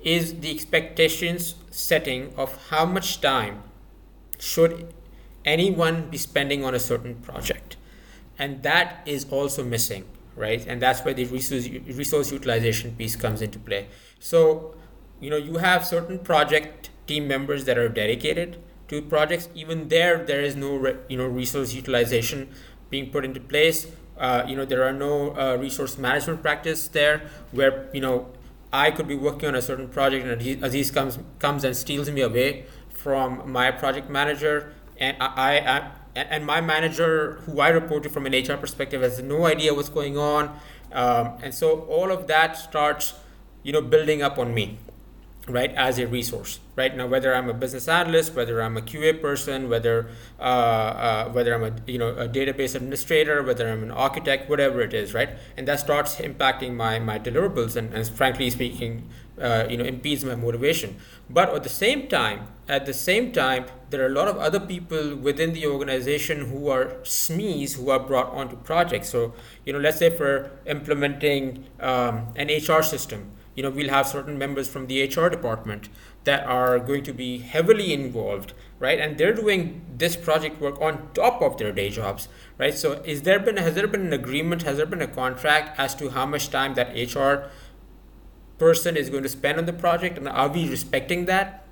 is 0.02 0.40
the 0.40 0.50
expectations 0.50 1.54
setting 1.70 2.33
of 2.37 2.68
how 2.68 2.87
much 2.87 3.20
time 3.20 3.62
should 4.38 4.92
anyone 5.44 6.09
be 6.11 6.16
spending 6.16 6.64
on 6.64 6.74
a 6.74 6.78
certain 6.78 7.14
project. 7.16 7.76
And 8.38 8.62
that 8.62 9.02
is 9.06 9.26
also 9.30 9.62
missing, 9.62 10.04
right? 10.37 10.64
And 10.66 10.80
that's 10.80 11.04
where 11.04 11.14
the 11.14 11.26
resource, 11.26 11.68
resource 11.68 12.33
utilization 12.33 12.94
piece 12.96 13.16
comes 13.16 13.42
into 13.42 13.59
play. 13.59 13.88
So, 14.18 14.74
you 15.20 15.28
know, 15.28 15.37
you 15.37 15.59
have 15.59 15.85
certain 15.85 16.18
project 16.18 16.90
team 17.06 17.28
members 17.28 17.64
that 17.66 17.76
are 17.76 17.88
dedicated 17.88 18.56
to 18.88 19.02
projects. 19.02 19.48
Even 19.54 19.88
there, 19.88 20.24
there 20.24 20.40
is 20.40 20.56
no, 20.56 20.96
you 21.09 21.18
know, 21.18 21.26
resource 21.26 21.74
utilization 21.74 22.48
being 22.88 23.11
put 23.11 23.24
into 23.24 23.40
place 23.40 23.87
uh, 24.20 24.44
you 24.46 24.54
know 24.54 24.64
there 24.64 24.85
are 24.85 24.92
no 24.92 25.30
uh, 25.37 25.56
resource 25.56 25.98
management 25.98 26.42
practice 26.42 26.87
there 26.88 27.22
where 27.50 27.88
you 27.92 28.00
know 28.00 28.28
I 28.72 28.90
could 28.92 29.09
be 29.09 29.16
working 29.16 29.48
on 29.48 29.54
a 29.56 29.62
certain 29.62 29.88
project 29.88 30.26
and 30.26 30.62
Aziz 30.62 30.90
comes 30.90 31.18
comes 31.38 31.64
and 31.64 31.76
steals 31.76 32.09
me 32.11 32.20
away 32.20 32.66
from 32.90 33.50
my 33.50 33.70
project 33.70 34.09
manager 34.09 34.72
and 34.98 35.16
I, 35.20 35.59
I, 35.59 35.90
and 36.14 36.44
my 36.44 36.61
manager 36.61 37.40
who 37.46 37.61
I 37.61 37.70
report 37.70 38.02
to 38.02 38.11
from 38.11 38.26
an 38.26 38.33
HR 38.33 38.56
perspective 38.59 39.00
has 39.02 39.22
no 39.22 39.46
idea 39.46 39.72
what's 39.72 39.88
going 39.88 40.18
on. 40.18 40.61
Um, 40.92 41.38
and 41.42 41.54
so 41.54 41.80
all 41.83 42.12
of 42.12 42.26
that 42.26 42.59
starts 42.59 43.14
you 43.62 43.72
know 43.72 43.80
building 43.80 44.22
up 44.22 44.38
on 44.38 44.54
me 44.54 44.78
right 45.48 45.72
as 45.74 45.98
a 45.98 46.07
resource 46.07 46.61
right? 46.76 46.96
Now 46.96 47.07
whether 47.07 47.35
i'm 47.35 47.48
a 47.48 47.55
business 47.55 47.88
analyst 47.88 48.35
whether 48.35 48.62
i'm 48.62 48.76
a 48.76 48.83
qa 48.83 49.20
person 49.20 49.68
whether 49.68 50.09
uh, 50.38 50.42
uh, 50.42 51.29
whether 51.31 51.55
i'm 51.55 51.64
a 51.64 51.72
you 51.87 51.98
know 51.98 52.11
a 52.11 52.29
database 52.29 52.74
administrator 52.74 53.42
whether 53.42 53.68
i'm 53.68 53.83
an 53.83 53.90
architect 53.90 54.48
whatever 54.48 54.81
it 54.81 54.94
is 54.94 55.14
right? 55.14 55.31
And 55.57 55.66
that 55.68 55.81
starts 55.81 56.16
impacting 56.16 56.74
my 56.74 56.98
my 56.98 57.18
deliverables 57.18 57.76
and, 57.76 57.92
and 57.94 58.07
frankly 58.09 58.50
speaking 58.50 59.09
uh, 59.40 59.66
you 59.70 59.76
know 59.79 59.85
impedes 59.85 60.24
my 60.24 60.35
motivation. 60.35 60.96
But 61.29 61.55
at 61.55 61.62
the 61.62 61.70
same 61.70 62.09
time 62.09 62.48
at 62.68 62.87
the 62.87 62.94
same 62.94 63.33
time 63.33 63.64
there 63.88 64.03
are 64.03 64.07
a 64.07 64.16
lot 64.20 64.29
of 64.29 64.37
other 64.37 64.61
people 64.61 65.16
within 65.16 65.55
the 65.55 65.66
organization 65.66 66.46
who 66.50 66.68
are 66.68 66.87
SMEs 67.03 67.76
who 67.76 67.90
are 67.90 67.98
brought 67.98 68.31
onto 68.31 68.57
projects. 68.57 69.09
So 69.09 69.33
you 69.64 69.72
know 69.72 69.79
let's 69.79 69.98
say 69.98 70.11
for 70.11 70.50
implementing 70.66 71.64
um, 71.81 72.29
an 72.37 72.48
hr 72.48 72.83
system 72.83 73.33
you 73.60 73.64
know 73.64 73.70
we'll 73.78 73.90
have 73.90 74.06
certain 74.06 74.38
members 74.42 74.68
from 74.74 74.86
the 74.86 75.02
hr 75.04 75.28
department 75.28 75.90
that 76.24 76.46
are 76.46 76.78
going 76.78 77.02
to 77.04 77.12
be 77.12 77.38
heavily 77.38 77.92
involved 77.92 78.54
right? 78.78 78.98
And 78.98 79.18
they're 79.18 79.34
doing 79.34 79.82
this 79.98 80.16
project 80.16 80.60
work 80.60 80.80
on 80.80 81.10
top 81.14 81.42
of 81.42 81.58
their 81.58 81.70
day 81.70 81.90
jobs 81.90 82.28
right? 82.58 82.74
So 82.74 82.92
is 83.14 83.22
there 83.22 83.38
been 83.38 83.58
has 83.58 83.74
there 83.74 83.86
been 83.86 84.06
an 84.06 84.14
agreement 84.14 84.62
has 84.62 84.78
there 84.78 84.86
been 84.86 85.02
a 85.02 85.06
contract 85.06 85.78
as 85.78 85.94
to 85.96 86.10
how 86.10 86.26
much 86.26 86.48
time 86.50 86.74
that 86.74 86.94
hr 87.14 87.50
person 88.58 88.96
is 88.96 89.10
going 89.10 89.22
to 89.22 89.28
spend 89.28 89.58
on 89.58 89.66
the 89.66 89.72
project? 89.72 90.18
And 90.18 90.28
are 90.28 90.48
we 90.48 90.68
respecting 90.68 91.26
that? 91.26 91.66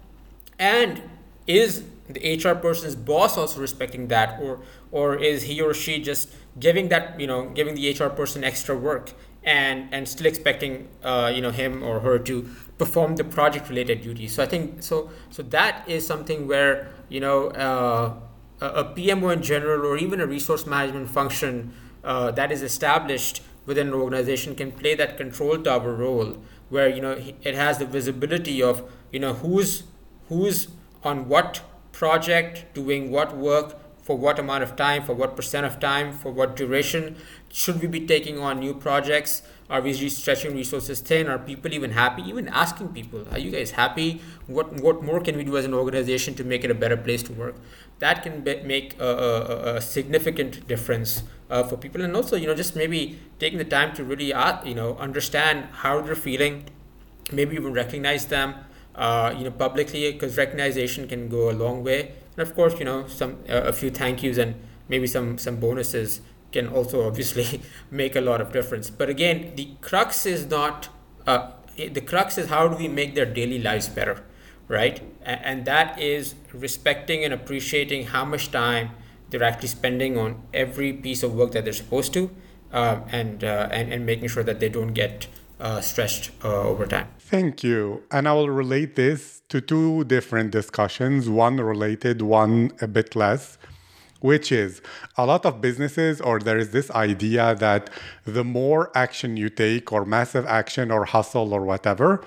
And 0.59 1.03
is 1.47 1.85
the 2.09 2.37
hr 2.37 2.55
person's 2.55 2.95
boss 2.95 3.39
also 3.39 3.61
respecting 3.61 4.09
that? 4.09 4.41
Or 4.41 4.61
or 4.91 5.17
is 5.17 5.45
he 5.45 5.61
or 5.61 5.75
she 5.75 6.01
just 6.01 6.31
giving 6.59 6.89
that 6.89 7.19
you 7.19 7.27
know 7.27 7.49
giving 7.51 7.75
the 7.75 7.93
hr 7.93 8.09
person 8.09 8.45
extra 8.45 8.77
work 8.77 9.13
and 9.57 9.89
and 9.93 10.09
still 10.09 10.27
expecting 10.27 10.89
uh, 11.03 11.31
you 11.35 11.41
know 11.41 11.51
him 11.51 11.83
or 11.83 12.01
her 12.01 12.19
to 12.19 12.37
perform 12.77 13.17
the 13.17 13.25
project 13.25 13.69
related 13.69 14.03
duties. 14.03 14.35
So 14.35 14.43
i 14.43 14.47
think 14.47 14.83
so 14.83 15.11
so 15.31 15.43
that 15.43 15.89
is 15.89 16.07
something 16.07 16.47
where 16.47 16.93
you 17.09 17.21
know 17.21 17.49
uh, 17.67 18.15
a 18.61 18.85
pmo 18.85 19.33
in 19.33 19.43
general 19.43 19.87
or 19.87 19.97
even 19.97 20.21
a 20.21 20.27
resource 20.27 20.67
management 20.67 21.09
function 21.11 21.73
uh, 22.05 22.31
that 22.33 22.53
is 22.53 22.63
established 22.63 23.43
within 23.67 23.89
an 23.89 23.95
organization 23.95 24.55
can 24.55 24.73
play 24.73 24.95
that 24.95 25.17
control 25.17 25.59
tower 25.59 25.95
role 25.95 26.39
where 26.69 26.89
you 26.89 27.01
know 27.01 27.13
it 27.43 27.55
has 27.55 27.79
the 27.79 27.87
visibility 27.87 28.63
of 28.63 28.83
you 29.13 29.21
know 29.21 29.33
who's 29.35 29.85
who's 30.29 30.69
on 31.05 31.29
what 31.29 31.61
project 31.93 32.65
doing 32.75 33.11
what 33.11 33.37
work 33.37 33.77
for 34.09 34.17
what 34.17 34.39
amount 34.39 34.63
of 34.63 34.75
time 34.75 35.03
for 35.05 35.13
what 35.13 35.37
percent 35.37 35.67
of 35.67 35.79
time 35.79 36.13
for 36.21 36.33
what 36.33 36.57
duration 36.57 37.15
should 37.53 37.79
we 37.83 37.87
be 37.87 38.07
taking 38.07 38.39
on 38.39 38.59
new 38.59 38.73
projects? 38.73 39.43
Are 39.69 39.83
we 39.83 39.93
stretching 40.09 40.55
resources 40.55 41.01
thin? 41.01 41.29
Are 41.29 41.39
people 41.39 41.75
even 41.75 41.91
happy? 41.91 42.23
Even 42.23 42.49
asking 42.49 42.89
people 42.95 43.27
are 43.31 43.39
you 43.39 43.51
guys 43.51 43.73
happy? 43.73 44.23
What 44.47 44.73
what 44.81 45.03
more 45.03 45.21
can 45.21 45.37
we 45.37 45.45
do 45.45 45.59
as 45.59 45.67
an 45.67 45.75
organization 45.75 46.35
to 46.37 46.45
make 46.53 46.65
it 46.65 46.71
a 46.71 46.75
better 46.85 46.97
place 46.97 47.23
to 47.25 47.35
work? 47.35 47.57
That 47.99 48.23
can 48.23 48.41
be, 48.41 48.55
make 48.63 48.95
a, 48.99 49.11
a, 49.27 49.75
a, 49.75 49.81
significant 49.83 50.67
difference 50.67 51.25
uh, 51.51 51.65
for 51.65 51.77
people. 51.77 52.01
And 52.01 52.17
also 52.17 52.37
you 52.37 52.47
know 52.47 52.55
just 52.55 52.75
maybe 52.77 53.19
taking 53.39 53.59
the 53.59 53.69
time 53.75 53.93
to 53.97 54.05
really 54.05 54.33
uh, 54.33 54.65
you 54.65 54.75
know 54.75 54.97
understand 55.09 55.67
how 55.83 56.01
they're 56.01 56.23
feeling. 56.29 56.65
Maybe 57.31 57.57
even 57.57 57.75
recognize 57.75 58.25
them 58.25 58.55
uh, 58.95 59.35
you 59.37 59.45
know 59.45 59.53
publicly 59.67 60.11
because 60.13 60.39
recognition 60.39 61.07
can 61.09 61.29
go 61.29 61.51
a 61.51 61.57
long 61.65 61.85
way 61.85 62.01
and 62.39 62.49
of 62.49 62.55
course 62.55 62.79
you 62.79 62.85
know 62.85 63.07
some 63.07 63.39
uh, 63.49 63.63
a 63.63 63.73
few 63.73 63.91
thank 63.91 64.23
yous 64.23 64.39
and 64.39 64.55
maybe 64.89 65.07
some 65.07 65.39
some 65.39 65.57
bonuses 65.57 66.21
can 66.53 66.69
also 66.69 67.07
obviously 67.09 67.61
make 67.91 68.15
a 68.17 68.21
lot 68.21 68.41
of 68.41 68.53
difference. 68.53 68.91
But 68.91 69.11
again 69.11 69.53
the 69.57 69.71
crux 69.81 70.25
is 70.25 70.47
not 70.47 70.89
uh, 71.27 71.51
the 71.77 72.01
crux 72.01 72.39
is 72.39 72.49
how 72.49 72.69
do 72.69 72.77
we 72.77 72.89
make 72.89 73.15
their 73.15 73.27
daily 73.27 73.59
lives 73.59 73.89
better 73.89 74.25
right? 74.69 75.01
And 75.23 75.65
that 75.65 75.99
is 75.99 76.35
respecting 76.53 77.25
and 77.25 77.33
appreciating 77.33 78.09
how 78.09 78.25
much 78.25 78.51
time 78.51 78.91
they're 79.31 79.43
actually 79.43 79.69
spending 79.69 80.19
on 80.19 80.43
every 80.53 80.93
piece 80.93 81.23
of 81.23 81.35
work 81.35 81.53
that 81.53 81.65
they're 81.65 81.73
supposed 81.73 82.13
to, 82.13 82.31
uh, 82.73 83.01
and, 83.11 83.43
uh, 83.43 83.69
and 83.73 83.93
and 83.93 84.05
making 84.05 84.29
sure 84.29 84.43
that 84.43 84.61
they 84.61 84.69
don't 84.69 84.93
get 84.93 85.27
uh, 85.61 85.81
stressed 85.81 86.31
uh, 86.45 86.63
over 86.63 86.87
time. 86.87 87.09
Thank 87.19 87.63
you. 87.63 88.03
And 88.11 88.29
I 88.29 88.33
will 88.33 88.51
relate 88.51 88.97
this 88.97 89.43
to 89.49 89.61
two 89.61 90.05
different 90.05 90.51
discussions. 90.51 91.29
One 91.29 91.59
related, 91.59 92.23
one 92.23 92.73
a 92.81 92.89
bit 92.89 93.15
less. 93.17 93.59
Which 94.21 94.51
is 94.51 94.83
a 95.17 95.25
lot 95.25 95.47
of 95.47 95.61
businesses, 95.61 96.21
or 96.21 96.41
there 96.41 96.59
is 96.59 96.73
this 96.73 96.91
idea 96.91 97.55
that 97.55 97.89
the 98.25 98.43
more 98.43 98.91
action 98.93 99.37
you 99.37 99.49
take, 99.49 99.93
or 99.93 100.05
massive 100.05 100.45
action, 100.45 100.91
or 100.91 101.05
hustle, 101.05 101.55
or 101.55 101.63
whatever, 101.63 102.25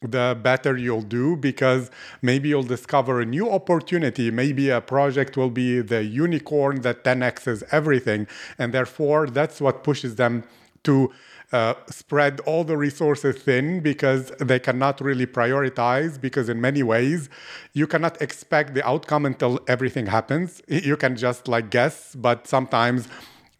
the 0.00 0.38
better 0.40 0.76
you'll 0.76 1.02
do 1.02 1.36
because 1.36 1.90
maybe 2.22 2.48
you'll 2.48 2.62
discover 2.62 3.20
a 3.20 3.26
new 3.26 3.50
opportunity. 3.50 4.30
Maybe 4.30 4.70
a 4.70 4.80
project 4.80 5.36
will 5.36 5.50
be 5.50 5.80
the 5.80 6.04
unicorn 6.04 6.80
that 6.80 7.04
10x's 7.04 7.62
everything. 7.70 8.26
And 8.58 8.72
therefore, 8.72 9.26
that's 9.26 9.60
what 9.60 9.84
pushes 9.84 10.16
them 10.16 10.44
to 10.84 11.12
uh, 11.54 11.74
spread 11.88 12.40
all 12.40 12.64
the 12.64 12.76
resources 12.76 13.36
thin 13.36 13.80
because 13.80 14.30
they 14.40 14.58
cannot 14.58 15.00
really 15.00 15.26
prioritize. 15.26 16.20
Because 16.20 16.48
in 16.48 16.60
many 16.60 16.82
ways, 16.82 17.28
you 17.72 17.86
cannot 17.86 18.20
expect 18.20 18.74
the 18.74 18.84
outcome 18.86 19.24
until 19.24 19.60
everything 19.68 20.06
happens. 20.06 20.60
You 20.66 20.96
can 20.96 21.16
just 21.16 21.46
like 21.46 21.70
guess, 21.70 22.14
but 22.16 22.48
sometimes 22.48 23.08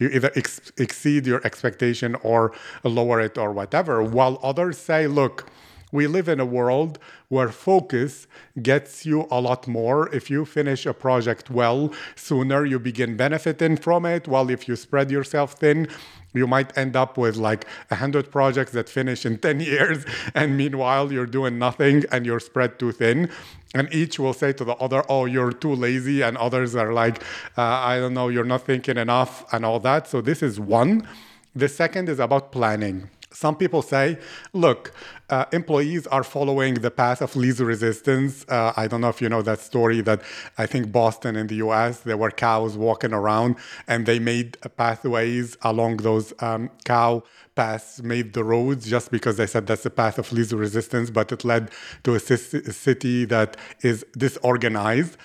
you 0.01 0.09
either 0.09 0.33
ex- 0.35 0.73
exceed 0.77 1.25
your 1.25 1.41
expectation 1.47 2.17
or 2.17 2.53
lower 2.83 3.21
it 3.21 3.39
or 3.39 3.53
whatever. 3.53 4.03
While 4.03 4.41
others 4.43 4.77
say, 4.77 5.07
look, 5.07 5.49
we 5.95 6.09
live 6.09 6.29
in 6.29 6.41
a 6.41 6.45
world 6.45 6.99
where 7.29 7.51
focus 7.51 8.27
gets 8.61 9.07
you 9.07 9.29
a 9.31 9.41
lot 9.41 9.69
more. 9.69 10.13
If 10.13 10.29
you 10.29 10.45
finish 10.45 10.87
a 10.87 10.93
project 10.93 11.51
well, 11.51 11.95
sooner 12.17 12.65
you 12.65 12.81
begin 12.81 13.17
benefiting 13.17 13.77
from 13.77 14.05
it. 14.05 14.27
While 14.27 14.51
if 14.51 14.67
you 14.67 14.75
spread 14.75 15.09
yourself 15.13 15.53
thin, 15.53 15.87
you 16.33 16.49
might 16.49 16.77
end 16.77 16.97
up 16.97 17.17
with 17.17 17.37
like 17.37 17.65
100 17.89 18.33
projects 18.33 18.73
that 18.73 18.89
finish 18.89 19.25
in 19.25 19.39
10 19.47 19.61
years 19.61 20.05
and 20.35 20.57
meanwhile 20.57 21.13
you're 21.13 21.27
doing 21.39 21.61
nothing 21.61 22.03
and 22.11 22.27
you're 22.27 22.41
spread 22.41 22.77
too 22.77 22.91
thin 22.91 23.31
and 23.73 23.89
each 23.95 24.19
will 24.19 24.33
say 24.33 24.53
to 24.53 24.65
the 24.65 24.75
other 24.87 25.05
oh 25.09 25.27
you're 25.27 25.53
too 25.53 25.77
lazy 25.77 26.23
and 26.23 26.37
others 26.39 26.75
are 26.75 26.93
like 26.93 27.23
uh, 27.57 27.63
i 27.63 27.99
don't 27.99 28.15
know 28.15 28.29
you're 28.29 28.51
not 28.55 28.63
thinking 28.63 28.97
enough 28.97 29.45
and 29.53 29.65
all 29.65 29.79
that 29.79 30.09
so 30.09 30.21
this 30.21 30.43
is 30.43 30.59
one 30.59 31.07
the 31.55 31.69
second 31.69 32.09
is 32.09 32.19
about 32.19 32.51
planning 32.51 33.09
some 33.35 33.57
people 33.57 33.83
say, 33.83 34.19
look, 34.53 34.93
uh, 35.31 35.45
employees 35.53 36.07
are 36.09 36.23
following 36.23 36.75
the 36.75 36.91
path 36.91 37.23
of 37.23 37.35
least 37.37 37.61
resistance. 37.61 38.45
Uh, 38.49 38.73
I 38.77 38.87
don't 38.87 39.01
know 39.01 39.09
if 39.09 39.23
you 39.23 39.29
know 39.29 39.43
that 39.43 39.61
story 39.61 40.01
that 40.03 40.23
I 40.59 40.67
think 40.67 40.93
Boston 40.93 41.37
in 41.37 41.47
the 41.47 41.57
US, 41.57 42.01
there 42.01 42.17
were 42.17 42.31
cows 42.31 42.77
walking 42.77 43.13
around 43.13 43.57
and 43.87 44.07
they 44.07 44.19
made 44.19 44.59
pathways 44.77 45.57
along 45.63 45.99
those 45.99 46.33
um, 46.41 46.71
cow 46.85 47.23
paths, 47.55 48.03
made 48.03 48.33
the 48.35 48.45
roads 48.45 48.87
just 48.87 49.11
because 49.11 49.37
they 49.37 49.47
said 49.47 49.67
that's 49.67 49.85
the 49.85 49.91
path 49.91 50.19
of 50.19 50.33
least 50.33 50.53
resistance, 50.53 51.11
but 51.11 51.33
it 51.33 51.45
led 51.45 51.71
to 52.03 52.15
a 52.15 52.21
city 52.21 53.25
that 53.25 53.57
is 53.81 54.05
disorganized. 54.17 55.17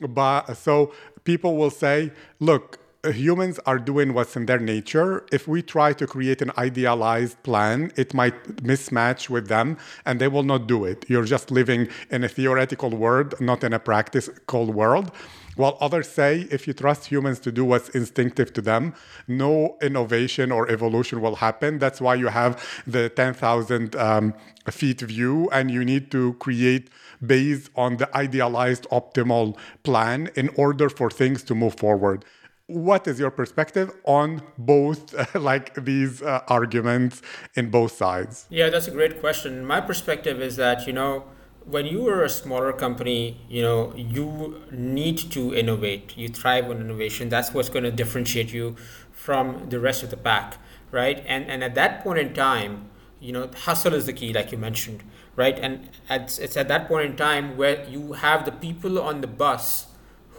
But 0.00 0.54
so 0.54 0.92
people 1.24 1.56
will 1.56 1.70
say, 1.70 2.12
look, 2.40 2.78
humans 3.12 3.58
are 3.66 3.78
doing 3.78 4.14
what's 4.14 4.36
in 4.36 4.46
their 4.46 4.58
nature. 4.58 5.24
If 5.32 5.48
we 5.48 5.62
try 5.62 5.92
to 5.94 6.06
create 6.06 6.42
an 6.42 6.52
idealized 6.58 7.42
plan, 7.42 7.92
it 7.96 8.14
might 8.14 8.56
mismatch 8.56 9.28
with 9.28 9.48
them 9.48 9.76
and 10.04 10.20
they 10.20 10.28
will 10.28 10.42
not 10.42 10.66
do 10.66 10.84
it. 10.84 11.04
You're 11.08 11.24
just 11.24 11.50
living 11.50 11.88
in 12.10 12.24
a 12.24 12.28
theoretical 12.28 12.90
world, 12.90 13.34
not 13.40 13.64
in 13.64 13.72
a 13.72 13.78
practical 13.78 14.72
world. 14.72 15.10
While 15.56 15.78
others 15.80 16.08
say 16.08 16.46
if 16.50 16.66
you 16.66 16.74
trust 16.74 17.06
humans 17.06 17.38
to 17.40 17.50
do 17.50 17.64
what's 17.64 17.88
instinctive 17.88 18.52
to 18.52 18.60
them, 18.60 18.94
no 19.26 19.78
innovation 19.80 20.52
or 20.52 20.70
evolution 20.70 21.22
will 21.22 21.36
happen. 21.36 21.78
That's 21.78 21.98
why 21.98 22.16
you 22.16 22.28
have 22.28 22.62
the 22.86 23.08
10,000 23.08 23.96
um, 23.96 24.34
feet 24.70 25.00
view, 25.00 25.48
and 25.50 25.70
you 25.70 25.82
need 25.82 26.10
to 26.10 26.34
create 26.34 26.90
based 27.26 27.70
on 27.74 27.96
the 27.96 28.14
idealized 28.14 28.86
optimal 28.90 29.56
plan 29.82 30.28
in 30.36 30.50
order 30.56 30.90
for 30.90 31.10
things 31.10 31.42
to 31.44 31.54
move 31.54 31.74
forward 31.76 32.24
what 32.66 33.06
is 33.06 33.20
your 33.20 33.30
perspective 33.30 33.92
on 34.04 34.42
both 34.58 35.14
uh, 35.14 35.24
like 35.38 35.74
these 35.84 36.20
uh, 36.22 36.42
arguments 36.48 37.22
in 37.54 37.70
both 37.70 37.92
sides? 37.92 38.46
Yeah 38.50 38.70
that's 38.70 38.88
a 38.88 38.90
great 38.90 39.20
question. 39.20 39.64
My 39.64 39.80
perspective 39.80 40.40
is 40.40 40.56
that 40.56 40.86
you 40.86 40.92
know 40.92 41.24
when 41.64 41.86
you 41.86 42.06
are 42.08 42.22
a 42.22 42.28
smaller 42.28 42.72
company 42.72 43.40
you 43.48 43.62
know 43.62 43.92
you 43.96 44.62
need 44.72 45.18
to 45.18 45.54
innovate. 45.54 46.16
You 46.16 46.28
thrive 46.28 46.68
on 46.70 46.80
innovation. 46.80 47.28
That's 47.28 47.54
what's 47.54 47.68
going 47.68 47.84
to 47.84 47.92
differentiate 47.92 48.52
you 48.52 48.76
from 49.12 49.68
the 49.68 49.80
rest 49.80 50.02
of 50.02 50.10
the 50.10 50.16
pack 50.16 50.58
right? 50.90 51.22
And 51.26 51.46
and 51.46 51.62
at 51.62 51.74
that 51.76 52.02
point 52.02 52.18
in 52.18 52.34
time 52.34 52.90
you 53.20 53.32
know 53.32 53.48
hustle 53.64 53.94
is 53.94 54.06
the 54.06 54.12
key 54.12 54.32
like 54.32 54.50
you 54.50 54.58
mentioned 54.58 55.04
right? 55.36 55.58
And 55.58 55.90
it's, 56.08 56.38
it's 56.38 56.56
at 56.56 56.66
that 56.68 56.88
point 56.88 57.10
in 57.10 57.16
time 57.16 57.58
where 57.58 57.84
you 57.84 58.14
have 58.14 58.46
the 58.46 58.52
people 58.52 58.98
on 58.98 59.20
the 59.20 59.26
bus 59.26 59.88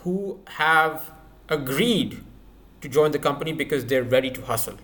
who 0.02 0.40
have 0.48 1.12
agreed 1.50 2.24
to 2.82 2.88
join 2.90 3.12
the 3.12 3.20
company 3.20 3.52
because 3.54 3.86
they're 3.86 4.04
ready 4.04 4.30
to 4.32 4.42
hustle 4.42 4.78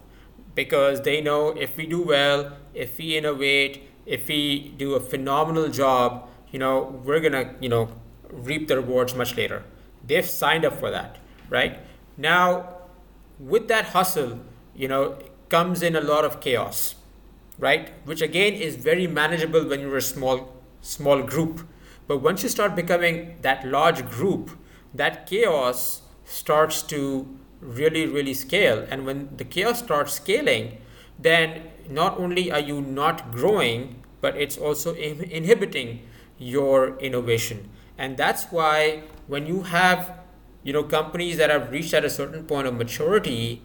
because 0.56 1.02
they 1.02 1.22
know 1.22 1.50
if 1.50 1.78
we 1.78 1.86
do 1.86 2.02
well 2.02 2.54
if 2.74 2.98
we 2.98 3.18
innovate 3.18 3.90
if 4.06 4.28
we 4.28 4.74
do 4.78 4.94
a 4.96 5.00
phenomenal 5.00 5.70
job 5.70 6.28
you 6.54 6.60
know, 6.60 7.02
we're 7.04 7.20
gonna, 7.20 7.56
you 7.60 7.68
know, 7.68 7.90
reap 8.30 8.68
the 8.68 8.78
rewards 8.78 9.16
much 9.16 9.36
later. 9.36 9.64
They've 10.06 10.26
signed 10.26 10.64
up 10.64 10.80
for 10.80 10.92
that, 10.92 11.18
right? 11.50 11.80
Now, 12.16 12.76
with 13.40 13.68
that 13.70 13.86
hustle, 13.86 14.40
you 14.76 14.88
know, 14.88 15.18
comes 15.50 15.82
in 15.82 15.96
a 15.96 16.02
lot 16.02 16.24
of 16.24 16.40
chaos, 16.40 16.94
right? 17.58 17.92
Which 18.06 18.22
again 18.22 18.54
is 18.54 18.76
very 18.76 19.08
manageable 19.08 19.68
when 19.68 19.82
you're 19.82 19.98
a 19.98 20.02
small, 20.02 20.54
small 20.82 21.24
group. 21.24 21.68
But 22.08 22.20
once 22.20 22.44
you 22.44 22.50
start 22.50 22.76
becoming 22.76 23.38
that 23.42 23.66
large 23.66 24.08
group, 24.08 24.52
that 24.94 25.26
chaos 25.26 26.03
starts 26.26 26.82
to 26.84 27.28
really, 27.62 28.06
really 28.06 28.34
scale. 28.34 28.86
And 28.90 29.06
when 29.06 29.30
the 29.38 29.46
chaos 29.46 29.80
starts 29.80 30.14
scaling, 30.14 30.78
then 31.20 31.64
not 31.90 32.20
only 32.20 32.52
are 32.52 32.60
you 32.60 32.82
not 32.82 33.32
growing, 33.32 34.04
but 34.22 34.36
it's 34.38 34.58
also 34.58 34.94
inhibiting 34.96 36.02
your 36.38 36.98
innovation. 37.00 37.70
And 37.98 38.18
that's 38.18 38.46
why 38.46 39.04
when 39.28 39.46
you 39.48 39.64
have 39.64 40.20
you 40.64 40.74
know 40.74 40.84
companies 40.84 41.38
that 41.38 41.50
have 41.50 41.72
reached 41.72 41.94
at 41.94 42.06
a 42.06 42.10
certain 42.10 42.46
point 42.46 42.68
of 42.68 42.74
maturity, 42.74 43.62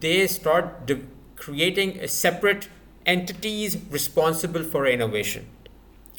they 0.00 0.26
start 0.26 0.86
de- 0.86 1.02
creating 1.36 1.98
a 1.98 2.08
separate 2.08 2.68
entities 3.04 3.76
responsible 3.90 4.62
for 4.62 4.86
innovation 4.86 5.46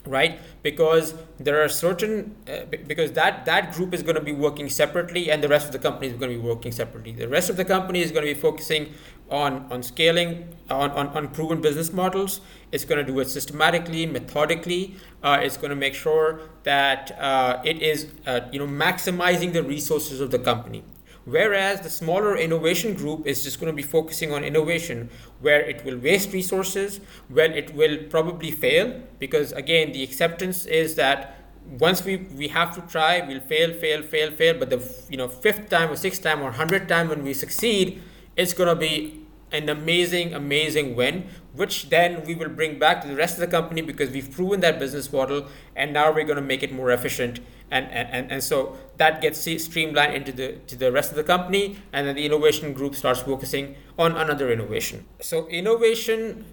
right? 0.06 0.40
Because 0.62 1.14
there 1.38 1.64
are 1.64 1.70
certain 1.70 2.36
uh, 2.48 2.66
because 2.66 3.12
that 3.14 3.46
that 3.46 3.74
group 3.74 3.94
is 3.94 4.04
going 4.04 4.16
to 4.16 4.22
be 4.22 4.32
working 4.32 4.70
separately 4.70 5.32
and 5.32 5.44
the 5.44 5.48
rest 5.48 5.68
of 5.68 5.72
the 5.72 5.80
company 5.80 6.08
is 6.08 6.14
going 6.14 6.32
to 6.32 6.38
be 6.38 6.44
working 6.44 6.72
separately. 6.72 7.14
The 7.14 7.28
rest 7.28 7.50
of 7.50 7.58
the 7.58 7.66
company 7.66 8.02
is 8.02 8.12
going 8.12 8.26
to 8.26 8.34
be 8.34 8.40
focusing 8.40 8.94
on 9.30 9.66
on 9.72 9.84
scaling 9.84 10.56
on 10.70 10.92
on, 10.92 11.08
on 11.10 11.30
proven 11.30 11.62
business 11.62 11.94
models. 11.94 12.42
It's 12.72 12.86
going 12.86 13.06
to 13.06 13.12
do 13.12 13.20
it 13.20 13.30
systematically 13.30 14.06
methodically. 14.06 14.96
Uh, 15.22 15.40
it's 15.42 15.58
going 15.58 15.70
to 15.70 15.76
make 15.76 15.94
sure 15.94 16.42
that 16.64 17.18
uh, 17.20 17.62
it 17.64 17.82
is 17.82 18.08
uh, 18.26 18.42
you 18.52 18.60
know 18.60 18.68
maximizing 18.68 19.54
the 19.54 19.64
resources 19.64 20.20
of 20.20 20.32
the 20.32 20.40
company 20.40 20.84
Whereas 21.26 21.80
the 21.82 21.90
smaller 21.90 22.36
innovation 22.36 22.96
group 22.96 23.26
is 23.26 23.44
just 23.44 23.60
going 23.60 23.72
to 23.72 23.76
be 23.76 23.82
focusing 23.82 24.34
on 24.34 24.44
innovation 24.44 25.10
where 25.40 25.62
it 25.62 25.86
will 25.86 25.98
waste 25.98 26.34
resources, 26.34 27.00
where 27.30 27.52
it 27.52 27.74
will 27.74 27.98
probably 28.10 28.52
fail, 28.52 29.02
because 29.20 29.54
again, 29.54 29.94
the 29.94 30.04
acceptance 30.04 30.66
is 30.66 30.96
that 30.96 31.38
once 31.80 32.04
we, 32.04 32.18
we 32.36 32.50
have 32.50 32.76
to 32.76 32.82
try, 32.92 33.22
we'll 33.22 33.40
fail, 33.40 33.74
fail, 33.74 34.02
fail, 34.02 34.32
fail, 34.32 34.60
but 34.60 34.70
the 34.70 34.84
you 35.10 35.16
know 35.16 35.30
fifth 35.30 35.70
time 35.70 35.90
or 35.90 35.96
sixth 35.96 36.22
time 36.22 36.42
or 36.42 36.52
hundredth 36.52 36.88
time 36.88 37.08
when 37.08 37.24
we 37.24 37.34
succeed, 37.34 38.02
it's 38.36 38.54
going 38.54 38.68
to 38.68 38.76
be 38.76 39.23
an 39.54 39.70
amazing, 39.70 40.34
amazing 40.34 40.96
win, 40.96 41.30
which 41.54 41.90
then 41.90 42.24
we 42.26 42.34
will 42.34 42.50
bring 42.50 42.80
back 42.80 43.02
to 43.04 43.08
the 43.08 43.16
rest 43.16 43.36
of 43.36 43.40
the 43.40 43.48
company 43.48 43.82
because 43.82 44.10
we've 44.10 44.32
proven 44.32 44.60
that 44.62 44.80
business 44.80 45.14
model 45.14 45.48
and 45.76 45.94
now 45.94 46.12
we're 46.12 46.26
going 46.26 46.38
to 46.38 46.42
make 46.42 46.64
it 46.64 46.74
more 46.74 46.92
efficient. 46.92 47.40
And, 47.70 47.90
and, 47.92 48.32
and 48.32 48.44
so 48.44 48.78
that 48.98 49.22
gets 49.22 49.40
streamlined 49.40 50.14
into 50.16 50.32
the, 50.32 50.54
to 50.68 50.76
the 50.76 50.92
rest 50.92 51.12
of 51.12 51.16
the 51.16 51.24
company, 51.24 51.78
and 51.92 52.08
then 52.08 52.16
the 52.16 52.26
innovation 52.26 52.74
group 52.74 52.94
starts 52.94 53.22
focusing 53.22 53.76
on 53.98 54.16
another 54.16 54.52
innovation. 54.52 55.06
So, 55.22 55.48
innovation 55.48 56.46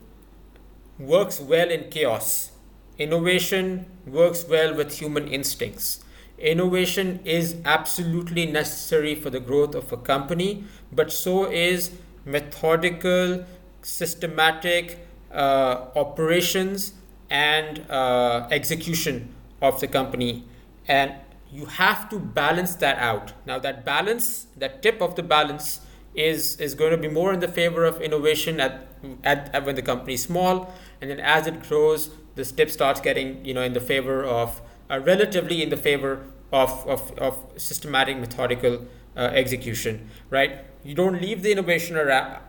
works 0.99 1.39
well 1.39 1.71
in 1.71 1.91
chaos, 1.91 2.53
innovation 2.97 3.85
works 4.07 4.47
well 4.49 4.75
with 4.75 4.99
human 4.99 5.29
instincts. 5.29 6.05
Innovation 6.39 7.21
is 7.27 7.57
absolutely 7.67 8.47
necessary 8.47 9.15
for 9.15 9.29
the 9.29 9.41
growth 9.41 9.75
of 9.75 9.93
a 9.93 9.99
company, 9.99 10.65
but 10.91 11.13
so 11.13 11.45
is 11.51 11.91
methodical, 12.25 13.45
systematic 13.83 14.99
uh, 15.33 15.87
operations 15.97 16.95
and 17.29 17.85
uh, 17.91 18.49
execution 18.51 19.35
of 19.63 19.81
the 19.81 19.87
company. 19.87 20.45
And 20.89 21.15
you 21.53 21.67
have 21.67 22.09
to 22.11 22.19
balance 22.19 22.75
that 22.77 22.99
out. 22.99 23.33
Now, 23.47 23.59
that 23.59 23.85
balance, 23.85 24.47
that 24.57 24.83
tip 24.83 25.01
of 25.01 25.17
the 25.17 25.23
balance, 25.23 25.81
is 26.15 26.57
is 26.57 26.75
going 26.75 26.91
to 26.91 26.97
be 26.97 27.09
more 27.09 27.33
in 27.33 27.41
the 27.41 27.49
favor 27.49 27.85
of 27.85 28.01
innovation 28.01 28.61
at, 28.61 28.89
at, 29.23 29.55
at 29.55 29.65
when 29.65 29.77
the 29.77 29.83
company 29.83 30.15
is 30.15 30.23
small, 30.23 30.73
and 31.01 31.11
then 31.11 31.21
as 31.21 31.47
it 31.47 31.63
grows, 31.63 32.11
this 32.35 32.51
tip 32.51 32.71
starts 32.71 33.01
getting 33.01 33.45
you 33.45 33.55
know 33.55 33.63
in 33.63 33.73
the 33.73 33.81
favor 33.81 34.25
of 34.25 34.61
uh, 34.91 34.99
relatively 35.01 35.63
in 35.63 35.71
the 35.71 35.77
favor 35.77 36.27
of 36.53 36.87
of, 36.87 37.17
of 37.19 37.39
systematic, 37.57 38.19
methodical 38.19 38.87
uh, 39.17 39.21
execution, 39.21 40.09
right? 40.31 40.65
You 40.85 40.95
don't 40.95 41.21
leave 41.21 41.43
the 41.43 41.53
innovation 41.53 41.97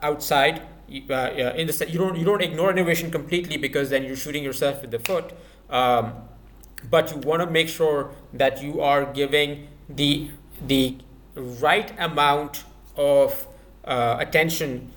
outside. 0.02 0.62
Uh, 1.10 1.32
in 1.56 1.68
the 1.68 1.86
you 1.90 1.98
don't 1.98 2.18
you 2.18 2.26
don't 2.26 2.42
ignore 2.42 2.70
innovation 2.72 3.12
completely 3.12 3.56
because 3.56 3.90
then 3.90 4.04
you're 4.04 4.18
shooting 4.18 4.44
yourself 4.44 4.84
in 4.84 4.90
the 4.90 5.00
foot. 5.00 5.32
Um, 5.70 6.14
but 6.90 7.12
you 7.12 7.18
want 7.18 7.42
to 7.42 7.50
make 7.50 7.70
sure 7.70 8.12
that 8.34 8.62
you 8.62 8.82
are 8.82 9.06
giving 9.06 9.68
the 9.90 10.30
the 10.66 10.98
right 11.36 11.94
amount 12.00 12.64
of 12.96 13.48
uh, 13.86 14.18
attention 14.20 14.92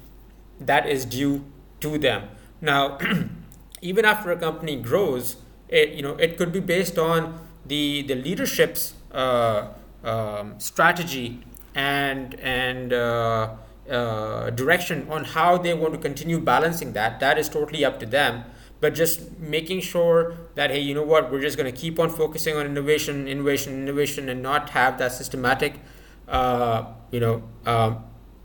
that 0.60 0.88
is 0.88 1.04
due 1.04 1.44
to 1.80 1.98
them. 1.98 2.28
Now, 2.60 2.98
even 3.82 4.04
after 4.04 4.30
a 4.30 4.36
company 4.36 4.76
grows, 4.76 5.36
it 5.68 5.90
you 5.90 6.02
know 6.02 6.16
it 6.16 6.36
could 6.36 6.52
be 6.52 6.60
based 6.60 6.98
on 6.98 7.40
the 7.66 8.02
the 8.02 8.14
leadership's 8.14 8.94
uh, 9.12 9.68
um, 10.02 10.58
strategy 10.58 11.42
and 11.74 12.34
and 12.40 12.92
uh, 12.92 13.54
uh, 13.90 14.50
direction 14.50 15.06
on 15.10 15.24
how 15.24 15.58
they 15.58 15.74
want 15.74 15.94
to 15.94 16.00
continue 16.00 16.40
balancing 16.40 16.92
that 16.92 17.20
that 17.20 17.38
is 17.38 17.48
totally 17.48 17.84
up 17.84 18.00
to 18.00 18.06
them. 18.06 18.44
But 18.80 18.94
just 18.94 19.38
making 19.38 19.80
sure 19.80 20.36
that 20.54 20.70
hey 20.70 20.80
you 20.80 20.94
know 20.94 21.02
what 21.02 21.30
we're 21.32 21.40
just 21.40 21.56
going 21.56 21.72
to 21.72 21.78
keep 21.80 21.98
on 21.98 22.10
focusing 22.10 22.56
on 22.56 22.66
innovation 22.66 23.26
innovation 23.26 23.72
innovation 23.82 24.28
and 24.28 24.42
not 24.42 24.70
have 24.70 24.98
that 24.98 25.12
systematic 25.12 25.80
uh, 26.28 26.84
you 27.10 27.20
know 27.20 27.42
um, 27.66 28.04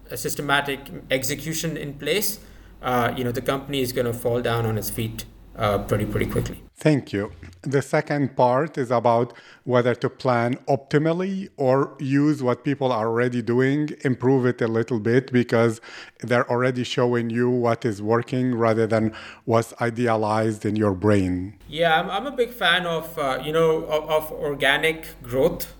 a 0.10 0.18
systematic 0.18 0.80
execution 1.12 1.78
in 1.78 1.94
place 1.94 2.40
uh, 2.82 3.14
you 3.16 3.24
know 3.24 3.32
the 3.32 3.42
company 3.42 3.82
is 3.82 3.92
going 3.92 4.06
to 4.06 4.14
fall 4.14 4.42
down 4.42 4.66
on 4.66 4.78
its 4.78 4.90
feet 4.90 5.26
uh, 5.60 5.78
pretty 5.80 6.06
pretty 6.06 6.26
quickly 6.26 6.64
Thank 6.80 7.12
you. 7.12 7.34
The 7.62 7.82
second 7.82 8.38
part 8.38 8.78
is 8.78 8.90
about 8.90 9.34
whether 9.66 9.94
to 9.96 10.10
plan 10.10 10.56
optimally 10.70 11.50
or 11.58 11.98
use 12.00 12.42
what 12.42 12.64
people 12.64 12.94
are 12.94 13.06
already 13.06 13.42
doing, 13.42 13.90
improve 14.06 14.46
it 14.46 14.62
a 14.62 14.68
little 14.68 15.02
bit 15.02 15.30
because 15.34 15.82
they're 16.22 16.50
already 16.50 16.86
showing 16.86 17.30
you 17.30 17.50
what 17.50 17.84
is 17.84 18.02
working 18.02 18.56
rather 18.56 18.88
than 18.88 19.12
what's 19.44 19.74
idealized 19.82 20.66
in 20.66 20.78
your 20.78 20.94
brain. 20.94 21.56
Yeah, 21.68 22.00
I'm, 22.00 22.10
I'm 22.10 22.28
a 22.28 22.32
big 22.32 22.52
fan 22.52 22.86
of, 22.88 23.20
uh, 23.20 23.42
you 23.44 23.52
know, 23.52 23.84
of, 23.84 24.10
of 24.10 24.32
organic 24.32 25.22
growth. 25.22 25.74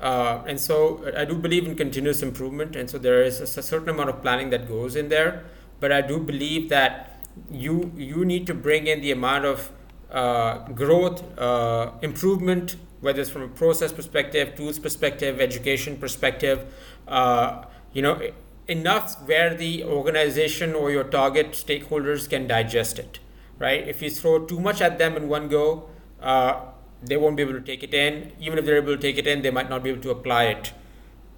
Uh, 0.00 0.42
and 0.48 0.58
so 0.58 1.08
I 1.16 1.24
do 1.24 1.36
believe 1.36 1.68
in 1.68 1.76
continuous 1.76 2.20
improvement. 2.20 2.74
And 2.74 2.90
so 2.90 2.98
there 2.98 3.22
is 3.22 3.38
a, 3.38 3.60
a 3.60 3.62
certain 3.62 3.90
amount 3.90 4.08
of 4.08 4.20
planning 4.22 4.50
that 4.50 4.66
goes 4.66 4.96
in 4.96 5.08
there. 5.08 5.44
But 5.78 5.92
I 5.92 6.00
do 6.00 6.18
believe 6.18 6.68
that 6.70 7.11
you 7.50 7.92
you 7.96 8.24
need 8.24 8.46
to 8.46 8.54
bring 8.54 8.86
in 8.86 9.00
the 9.00 9.12
amount 9.12 9.44
of 9.44 9.70
uh, 10.10 10.58
growth, 10.68 11.22
uh, 11.38 11.92
improvement, 12.02 12.76
whether 13.00 13.20
it's 13.20 13.30
from 13.30 13.42
a 13.42 13.48
process 13.48 13.92
perspective, 13.92 14.54
tools 14.56 14.78
perspective, 14.78 15.40
education 15.40 15.96
perspective, 15.96 16.66
uh, 17.08 17.64
you 17.92 18.02
know, 18.02 18.20
enough 18.68 19.16
where 19.26 19.54
the 19.54 19.84
organization 19.84 20.74
or 20.74 20.90
your 20.90 21.04
target 21.04 21.52
stakeholders 21.52 22.28
can 22.28 22.46
digest 22.46 22.98
it, 22.98 23.18
right? 23.58 23.88
If 23.88 24.02
you 24.02 24.10
throw 24.10 24.44
too 24.44 24.60
much 24.60 24.80
at 24.80 24.98
them 24.98 25.16
in 25.16 25.28
one 25.28 25.48
go, 25.48 25.88
uh, 26.20 26.60
they 27.02 27.16
won't 27.16 27.36
be 27.36 27.42
able 27.42 27.54
to 27.54 27.60
take 27.60 27.82
it 27.82 27.92
in. 27.94 28.32
Even 28.40 28.58
if 28.58 28.64
they're 28.64 28.76
able 28.76 28.94
to 28.94 29.02
take 29.02 29.18
it 29.18 29.26
in, 29.26 29.42
they 29.42 29.50
might 29.50 29.68
not 29.68 29.82
be 29.82 29.90
able 29.90 30.02
to 30.02 30.10
apply 30.10 30.44
it 30.44 30.72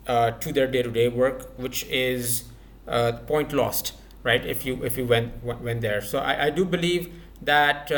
uh, 0.06 0.32
to 0.32 0.52
their 0.52 0.66
day-to-day 0.66 1.08
work, 1.08 1.58
which 1.58 1.84
is 1.84 2.44
uh, 2.86 3.12
point 3.26 3.52
lost, 3.52 3.94
right? 4.24 4.44
If 4.44 4.66
you 4.66 4.82
if 4.82 4.98
you 4.98 5.06
went 5.06 5.44
went 5.44 5.80
there, 5.80 6.00
so 6.00 6.18
I, 6.18 6.46
I 6.46 6.50
do 6.50 6.64
believe 6.64 7.12
that 7.42 7.92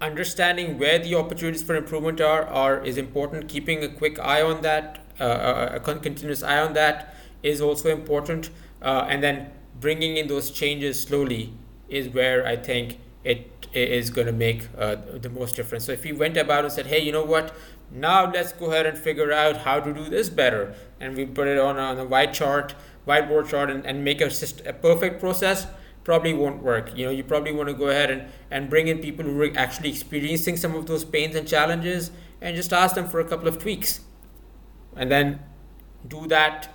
understanding 0.00 0.78
where 0.78 0.98
the 0.98 1.14
opportunities 1.14 1.62
for 1.62 1.74
improvement 1.74 2.20
are, 2.20 2.44
are 2.44 2.84
is 2.84 2.96
important. 2.96 3.48
Keeping 3.48 3.82
a 3.82 3.88
quick 3.88 4.18
eye 4.20 4.42
on 4.42 4.62
that, 4.62 5.00
uh, 5.18 5.70
a 5.72 5.80
continuous 5.80 6.42
eye 6.42 6.60
on 6.60 6.74
that, 6.74 7.14
is 7.42 7.60
also 7.60 7.90
important. 7.90 8.50
Uh, 8.80 9.06
and 9.08 9.22
then 9.22 9.50
bringing 9.80 10.16
in 10.16 10.28
those 10.28 10.50
changes 10.50 11.00
slowly 11.02 11.52
is 11.88 12.08
where 12.08 12.46
I 12.46 12.56
think 12.56 13.00
it 13.24 13.50
is 13.72 14.10
going 14.10 14.26
to 14.26 14.32
make 14.32 14.68
uh, 14.78 14.96
the 15.14 15.28
most 15.28 15.56
difference. 15.56 15.84
So 15.84 15.92
if 15.92 16.04
we 16.04 16.12
went 16.12 16.36
about 16.36 16.64
and 16.64 16.72
said, 16.72 16.86
hey, 16.86 17.00
you 17.00 17.12
know 17.12 17.24
what? 17.24 17.54
Now 17.90 18.30
let's 18.30 18.52
go 18.52 18.66
ahead 18.66 18.86
and 18.86 18.96
figure 18.96 19.32
out 19.32 19.58
how 19.58 19.80
to 19.80 19.92
do 19.92 20.04
this 20.04 20.28
better, 20.28 20.74
and 21.00 21.16
we 21.16 21.24
put 21.24 21.48
it 21.48 21.58
on, 21.58 21.78
on 21.78 21.98
a 21.98 22.04
white 22.04 22.34
chart, 22.34 22.74
whiteboard 23.08 23.48
chart, 23.48 23.70
and, 23.70 23.84
and 23.86 24.04
make 24.04 24.20
a, 24.20 24.30
a 24.66 24.72
perfect 24.72 25.18
process 25.20 25.66
probably 26.08 26.32
won't 26.32 26.62
work. 26.62 26.96
You 26.96 27.04
know, 27.04 27.10
you 27.10 27.22
probably 27.22 27.52
want 27.52 27.68
to 27.68 27.74
go 27.74 27.88
ahead 27.88 28.10
and, 28.10 28.22
and 28.50 28.70
bring 28.70 28.88
in 28.88 28.98
people 28.98 29.26
who 29.26 29.42
are 29.42 29.50
actually 29.56 29.90
experiencing 29.90 30.56
some 30.56 30.74
of 30.74 30.86
those 30.86 31.04
pains 31.04 31.36
and 31.36 31.46
challenges 31.46 32.10
and 32.40 32.56
just 32.56 32.72
ask 32.72 32.94
them 32.94 33.06
for 33.06 33.20
a 33.20 33.24
couple 33.24 33.46
of 33.46 33.58
tweaks. 33.58 34.00
And 34.96 35.10
then 35.10 35.40
do 36.06 36.26
that 36.28 36.70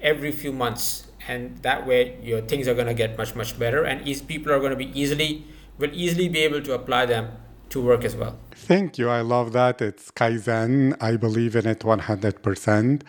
every 0.00 0.30
few 0.30 0.52
months. 0.52 1.08
And 1.26 1.58
that 1.62 1.84
way 1.84 2.18
your 2.22 2.40
things 2.42 2.68
are 2.68 2.74
going 2.74 2.86
to 2.86 2.94
get 2.94 3.18
much, 3.18 3.34
much 3.34 3.58
better 3.58 3.82
and 3.82 4.06
easy, 4.06 4.24
people 4.24 4.52
are 4.52 4.60
going 4.60 4.70
to 4.70 4.76
be 4.76 4.92
easily, 4.98 5.44
will 5.78 5.90
easily 5.92 6.28
be 6.28 6.40
able 6.40 6.62
to 6.62 6.72
apply 6.72 7.06
them 7.06 7.32
to 7.70 7.82
work 7.82 8.04
as 8.04 8.14
well. 8.14 8.38
Thank 8.52 8.98
you. 8.98 9.08
I 9.08 9.22
love 9.22 9.52
that. 9.52 9.82
It's 9.82 10.12
Kaizen. 10.12 10.96
I 11.00 11.16
believe 11.16 11.56
in 11.56 11.66
it 11.66 11.80
100%. 11.80 13.02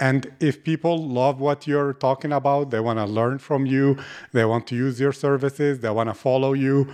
And 0.00 0.32
if 0.40 0.64
people 0.64 1.06
love 1.06 1.40
what 1.40 1.66
you're 1.66 1.92
talking 1.92 2.32
about, 2.32 2.70
they 2.70 2.80
want 2.80 2.98
to 2.98 3.04
learn 3.04 3.38
from 3.38 3.66
you, 3.66 3.98
they 4.32 4.44
want 4.44 4.66
to 4.68 4.76
use 4.76 4.98
your 4.98 5.12
services, 5.12 5.80
they 5.80 5.90
want 5.90 6.08
to 6.10 6.14
follow 6.14 6.54
you, 6.54 6.88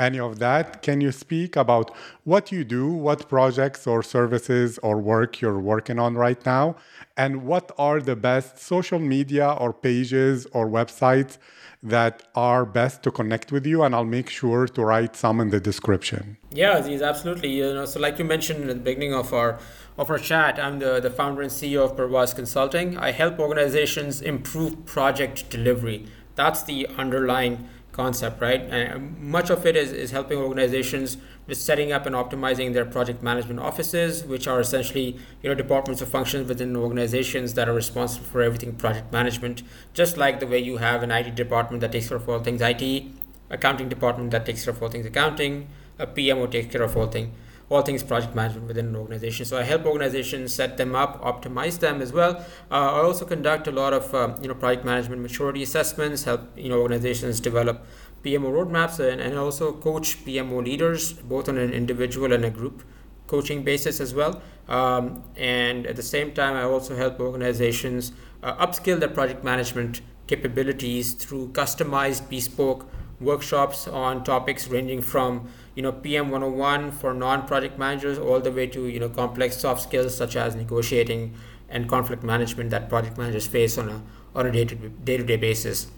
any 0.00 0.18
of 0.18 0.38
that, 0.38 0.82
can 0.82 1.00
you 1.00 1.12
speak 1.12 1.56
about 1.56 1.94
what 2.24 2.50
you 2.50 2.64
do, 2.64 2.90
what 2.90 3.28
projects 3.28 3.86
or 3.86 4.02
services 4.02 4.78
or 4.82 4.98
work 4.98 5.40
you're 5.40 5.60
working 5.60 5.98
on 5.98 6.14
right 6.14 6.44
now, 6.46 6.76
and 7.16 7.44
what 7.44 7.70
are 7.78 8.00
the 8.00 8.16
best 8.16 8.58
social 8.58 8.98
media 8.98 9.48
or 9.60 9.72
pages 9.72 10.46
or 10.52 10.66
websites 10.66 11.38
that 11.82 12.22
are 12.34 12.64
best 12.64 13.02
to 13.02 13.10
connect 13.10 13.52
with 13.52 13.66
you? 13.66 13.82
And 13.82 13.94
I'll 13.94 14.04
make 14.04 14.30
sure 14.30 14.66
to 14.66 14.82
write 14.82 15.14
some 15.16 15.40
in 15.40 15.50
the 15.50 15.60
description. 15.60 16.38
Yeah, 16.50 16.78
Aziz, 16.78 17.02
absolutely. 17.02 17.50
You 17.50 17.74
know, 17.74 17.84
so 17.84 18.00
like 18.00 18.18
you 18.18 18.24
mentioned 18.24 18.62
at 18.62 18.68
the 18.68 18.74
beginning 18.74 19.14
of 19.14 19.32
our 19.32 19.58
of 19.98 20.08
our 20.08 20.18
chat, 20.18 20.58
I'm 20.58 20.78
the, 20.78 20.98
the 20.98 21.10
founder 21.10 21.42
and 21.42 21.50
CEO 21.50 21.84
of 21.84 21.94
Parwaaz 21.94 22.34
Consulting. 22.34 22.96
I 22.96 23.10
help 23.10 23.38
organizations 23.38 24.22
improve 24.22 24.86
project 24.86 25.50
delivery. 25.50 26.06
That's 26.36 26.62
the 26.62 26.86
underlying 26.96 27.68
concept, 27.92 28.40
right? 28.40 28.60
And 28.60 28.92
um, 28.92 29.30
much 29.30 29.50
of 29.50 29.66
it 29.66 29.76
is, 29.76 29.92
is 29.92 30.10
helping 30.10 30.38
organizations 30.38 31.16
with 31.46 31.58
setting 31.58 31.92
up 31.92 32.06
and 32.06 32.14
optimizing 32.14 32.72
their 32.72 32.84
project 32.84 33.22
management 33.22 33.60
offices, 33.60 34.24
which 34.24 34.46
are 34.46 34.60
essentially 34.60 35.16
you 35.42 35.48
know 35.48 35.54
departments 35.54 36.00
or 36.00 36.06
functions 36.06 36.48
within 36.48 36.76
organizations 36.76 37.54
that 37.54 37.68
are 37.68 37.74
responsible 37.74 38.26
for 38.26 38.42
everything 38.42 38.74
project 38.74 39.12
management. 39.12 39.62
Just 39.94 40.16
like 40.16 40.40
the 40.40 40.46
way 40.46 40.58
you 40.58 40.78
have 40.78 41.02
an 41.02 41.10
IT 41.10 41.34
department 41.34 41.80
that 41.80 41.92
takes 41.92 42.08
care 42.08 42.16
of 42.16 42.28
all 42.28 42.40
things 42.40 42.60
IT, 42.62 43.04
accounting 43.50 43.88
department 43.88 44.30
that 44.30 44.46
takes 44.46 44.64
care 44.64 44.72
of 44.74 44.82
all 44.82 44.88
things 44.88 45.06
accounting, 45.06 45.68
a 45.98 46.06
PMO 46.06 46.50
takes 46.50 46.72
care 46.72 46.82
of 46.82 46.96
all 46.96 47.06
things 47.06 47.34
all 47.70 47.82
things 47.82 48.02
project 48.02 48.34
management 48.34 48.66
within 48.66 48.86
an 48.86 48.96
organization. 48.96 49.46
So 49.46 49.56
I 49.56 49.62
help 49.62 49.86
organizations 49.86 50.52
set 50.52 50.76
them 50.76 50.94
up, 50.96 51.22
optimize 51.22 51.78
them 51.78 52.02
as 52.02 52.12
well. 52.12 52.44
Uh, 52.70 52.74
I 52.74 53.02
also 53.02 53.24
conduct 53.24 53.68
a 53.68 53.70
lot 53.70 53.92
of 53.92 54.12
um, 54.14 54.36
you 54.42 54.48
know 54.48 54.54
project 54.54 54.84
management 54.84 55.22
maturity 55.22 55.62
assessments, 55.62 56.24
help 56.24 56.42
you 56.58 56.68
know 56.68 56.80
organizations 56.80 57.40
develop 57.40 57.86
PMO 58.24 58.52
roadmaps, 58.52 58.98
and, 58.98 59.20
and 59.20 59.38
also 59.38 59.72
coach 59.72 60.24
PMO 60.24 60.64
leaders 60.64 61.12
both 61.12 61.48
on 61.48 61.56
an 61.56 61.72
individual 61.72 62.32
and 62.32 62.44
a 62.44 62.50
group 62.50 62.82
coaching 63.28 63.62
basis 63.62 64.00
as 64.00 64.12
well. 64.12 64.42
Um, 64.68 65.22
and 65.36 65.86
at 65.86 65.94
the 65.94 66.02
same 66.02 66.32
time, 66.32 66.56
I 66.56 66.64
also 66.64 66.96
help 66.96 67.20
organizations 67.20 68.12
uh, 68.42 68.66
upskill 68.66 68.98
their 68.98 69.08
project 69.08 69.44
management 69.44 70.00
capabilities 70.26 71.12
through 71.14 71.48
customized 71.48 72.28
bespoke 72.28 72.86
workshops 73.20 73.86
on 73.86 74.24
topics 74.24 74.68
ranging 74.68 75.02
from 75.02 75.48
you 75.74 75.82
know 75.82 75.92
PM 75.92 76.30
101 76.30 76.90
for 76.92 77.12
non-project 77.12 77.78
managers 77.78 78.18
all 78.18 78.40
the 78.40 78.50
way 78.50 78.66
to 78.66 78.86
you 78.86 78.98
know 78.98 79.08
complex 79.08 79.56
soft 79.56 79.82
skills 79.82 80.16
such 80.16 80.36
as 80.36 80.54
negotiating 80.54 81.34
and 81.68 81.88
conflict 81.88 82.22
management 82.22 82.70
that 82.70 82.88
project 82.88 83.18
managers 83.18 83.46
face 83.46 83.78
on 83.78 83.88
a 83.88 84.02
on 84.34 84.46
a 84.46 84.64
day-to-day 84.64 85.36
basis. 85.36 85.88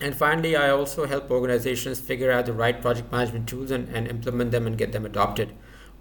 And 0.00 0.14
finally, 0.14 0.56
I 0.56 0.70
also 0.70 1.06
help 1.06 1.30
organizations 1.30 2.00
figure 2.00 2.30
out 2.30 2.46
the 2.46 2.52
right 2.52 2.80
project 2.80 3.10
management 3.12 3.48
tools 3.48 3.70
and, 3.70 3.88
and 3.88 4.08
implement 4.08 4.50
them 4.50 4.66
and 4.66 4.76
get 4.76 4.92
them 4.92 5.06
adopted 5.06 5.52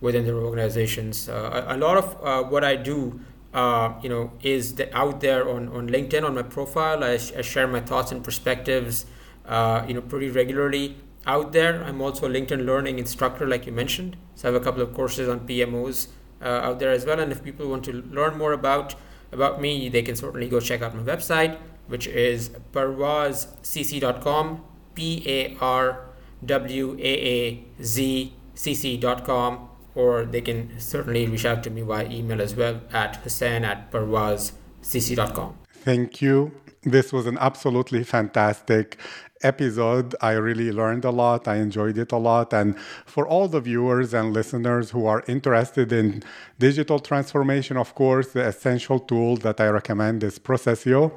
within 0.02 0.26
their 0.26 0.38
organizations. 0.38 1.30
Uh, 1.30 1.65
a, 1.69 1.76
a, 1.76 1.78
lot 1.78 1.97
of 1.97 2.17
uh, 2.21 2.43
what 2.43 2.63
I 2.63 2.76
do, 2.76 3.21
uh, 3.54 3.93
you 4.02 4.10
know, 4.10 4.32
is 4.41 4.76
the, 4.76 4.93
out 4.97 5.21
there 5.21 5.47
on, 5.47 5.69
on 5.69 5.88
LinkedIn 5.88 6.24
on 6.24 6.34
my 6.34 6.41
profile. 6.41 7.04
I, 7.04 7.12
I 7.13 7.41
share 7.41 7.67
my 7.67 7.80
thoughts 7.80 8.12
and 8.12 8.24
perspectives 8.24 9.06
uh, 9.45 9.86
you 9.88 9.93
know, 9.93 10.01
pretty 10.01 10.30
regularly 10.30 10.97
out 11.25 11.51
there. 11.51 11.84
I'm 11.84 12.01
also 12.01 12.27
a 12.27 12.30
LinkedIn 12.30 12.65
Learning 12.65 12.99
instructor, 12.99 13.47
like 13.47 13.65
you 13.65 13.71
mentioned. 13.71 14.17
So 14.36 14.49
I 14.49 14.54
have 14.54 14.62
a 14.62 14.63
couple 14.63 14.82
of 14.82 14.93
courses 14.93 15.30
on 15.30 15.41
PMOs 15.41 16.08
uh, 16.41 16.45
out 16.45 16.80
there 16.80 16.91
as 16.91 17.06
well. 17.06 17.19
And 17.19 17.32
if 17.32 17.43
people 17.43 17.69
want 17.69 17.84
to 17.86 17.93
learn 17.93 18.38
more 18.38 18.54
about 18.54 18.95
about 19.32 19.62
me, 19.62 19.88
they 19.88 20.01
can 20.01 20.15
certainly 20.15 20.49
go 20.49 20.60
check 20.60 20.82
out 20.82 20.93
my 20.93 21.04
website, 21.04 21.58
which 21.88 22.08
is 22.08 22.49
parwaazcc.com, 22.73 24.63
P 24.93 25.23
A 25.25 25.58
R 25.62 26.06
W 26.45 26.97
A 26.99 27.13
A 27.36 27.63
Z 27.82 28.34
C 28.56 28.73
C.com, 28.73 29.69
or 29.95 30.25
they 30.25 30.41
can 30.41 30.80
certainly 30.80 31.25
reach 31.27 31.45
out 31.45 31.63
to 31.63 31.69
me 31.69 31.82
via 31.82 32.10
email 32.10 32.41
as 32.41 32.56
well 32.56 32.82
at 32.91 33.17
hussain 33.17 33.63
at 33.63 33.91
parwaazcc.com. 33.91 35.58
Thank 35.71 36.21
you. 36.21 36.51
This 36.84 37.13
was 37.13 37.27
an 37.27 37.38
absolutely 37.39 38.04
fantastic 38.04 38.97
episode. 39.43 40.15
I 40.21 40.34
really 40.34 40.71
learned 40.71 41.06
a 41.06 41.12
lot. 41.12 41.47
I 41.47 41.56
enjoyed 41.58 41.97
it 41.97 42.12
a 42.12 42.17
lot. 42.17 42.54
And 42.54 42.77
for 43.06 43.27
all 43.27 43.47
the 43.47 43.62
viewers 43.62 44.13
and 44.13 44.34
listeners 44.34 44.91
who 44.91 45.06
are 45.06 45.23
interested 45.27 45.91
in 45.91 46.23
digital 46.60 46.99
transformation, 46.99 47.77
of 47.77 47.95
course, 47.95 48.34
the 48.34 48.45
essential 48.45 48.99
tool 48.99 49.38
that 49.38 49.60
I 49.60 49.67
recommend 49.67 50.23
is 50.23 50.39
Procesio. 50.39 51.12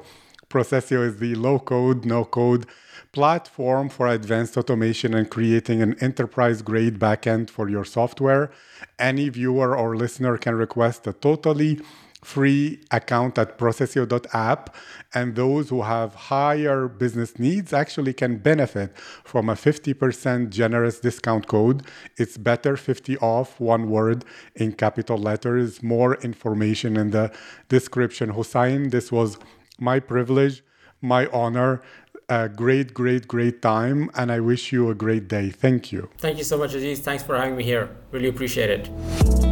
Procesio 0.48 1.06
is 1.06 1.18
the 1.18 1.34
low 1.34 1.58
code, 1.58 2.04
no 2.04 2.24
code 2.24 2.66
platform 3.14 3.88
for 3.88 4.08
advanced 4.08 4.56
automation 4.56 5.14
and 5.14 5.30
creating 5.30 5.80
an 5.80 5.96
enterprise 6.00 6.62
grade 6.62 6.98
backend 6.98 7.48
for 7.48 7.68
your 7.68 7.84
software. 7.84 8.50
Any 8.98 9.28
viewer 9.28 9.76
or 9.76 9.96
listener 9.96 10.36
can 10.36 10.56
request 10.56 11.06
a 11.06 11.12
totally 11.12 11.80
free 12.24 12.80
account 12.90 13.38
at 13.38 13.58
procesio.app. 13.58 14.74
and 15.12 15.36
those 15.36 15.68
who 15.68 15.82
have 15.82 16.14
higher 16.14 16.88
business 16.88 17.38
needs 17.38 17.72
actually 17.72 18.12
can 18.12 18.38
benefit 18.38 18.96
from 19.22 19.48
a 19.48 19.54
50% 19.54 20.50
generous 20.50 20.98
discount 20.98 21.46
code. 21.46 21.82
It's 22.16 22.36
better 22.36 22.76
50 22.76 23.18
off 23.18 23.60
one 23.60 23.90
word 23.90 24.24
in 24.56 24.72
capital 24.72 25.18
letters 25.18 25.82
more 25.82 26.14
information 26.16 26.96
in 26.96 27.10
the 27.10 27.30
description. 27.68 28.30
Hussain 28.30 28.90
this 28.90 29.12
was 29.12 29.38
my 29.78 30.00
privilege 30.00 30.62
my 31.00 31.26
honor 31.26 31.82
a 32.28 32.48
great 32.48 32.94
great 32.94 33.28
great 33.28 33.60
time 33.60 34.10
and 34.14 34.32
i 34.32 34.40
wish 34.40 34.72
you 34.72 34.88
a 34.88 34.94
great 34.94 35.28
day. 35.28 35.50
Thank 35.50 35.92
you. 35.92 36.08
Thank 36.18 36.38
you 36.38 36.44
so 36.44 36.56
much 36.56 36.72
aziz. 36.74 37.00
Thanks 37.00 37.22
for 37.22 37.36
having 37.36 37.56
me 37.56 37.64
here. 37.64 37.90
Really 38.10 38.28
appreciate 38.28 38.70
it 38.70 39.43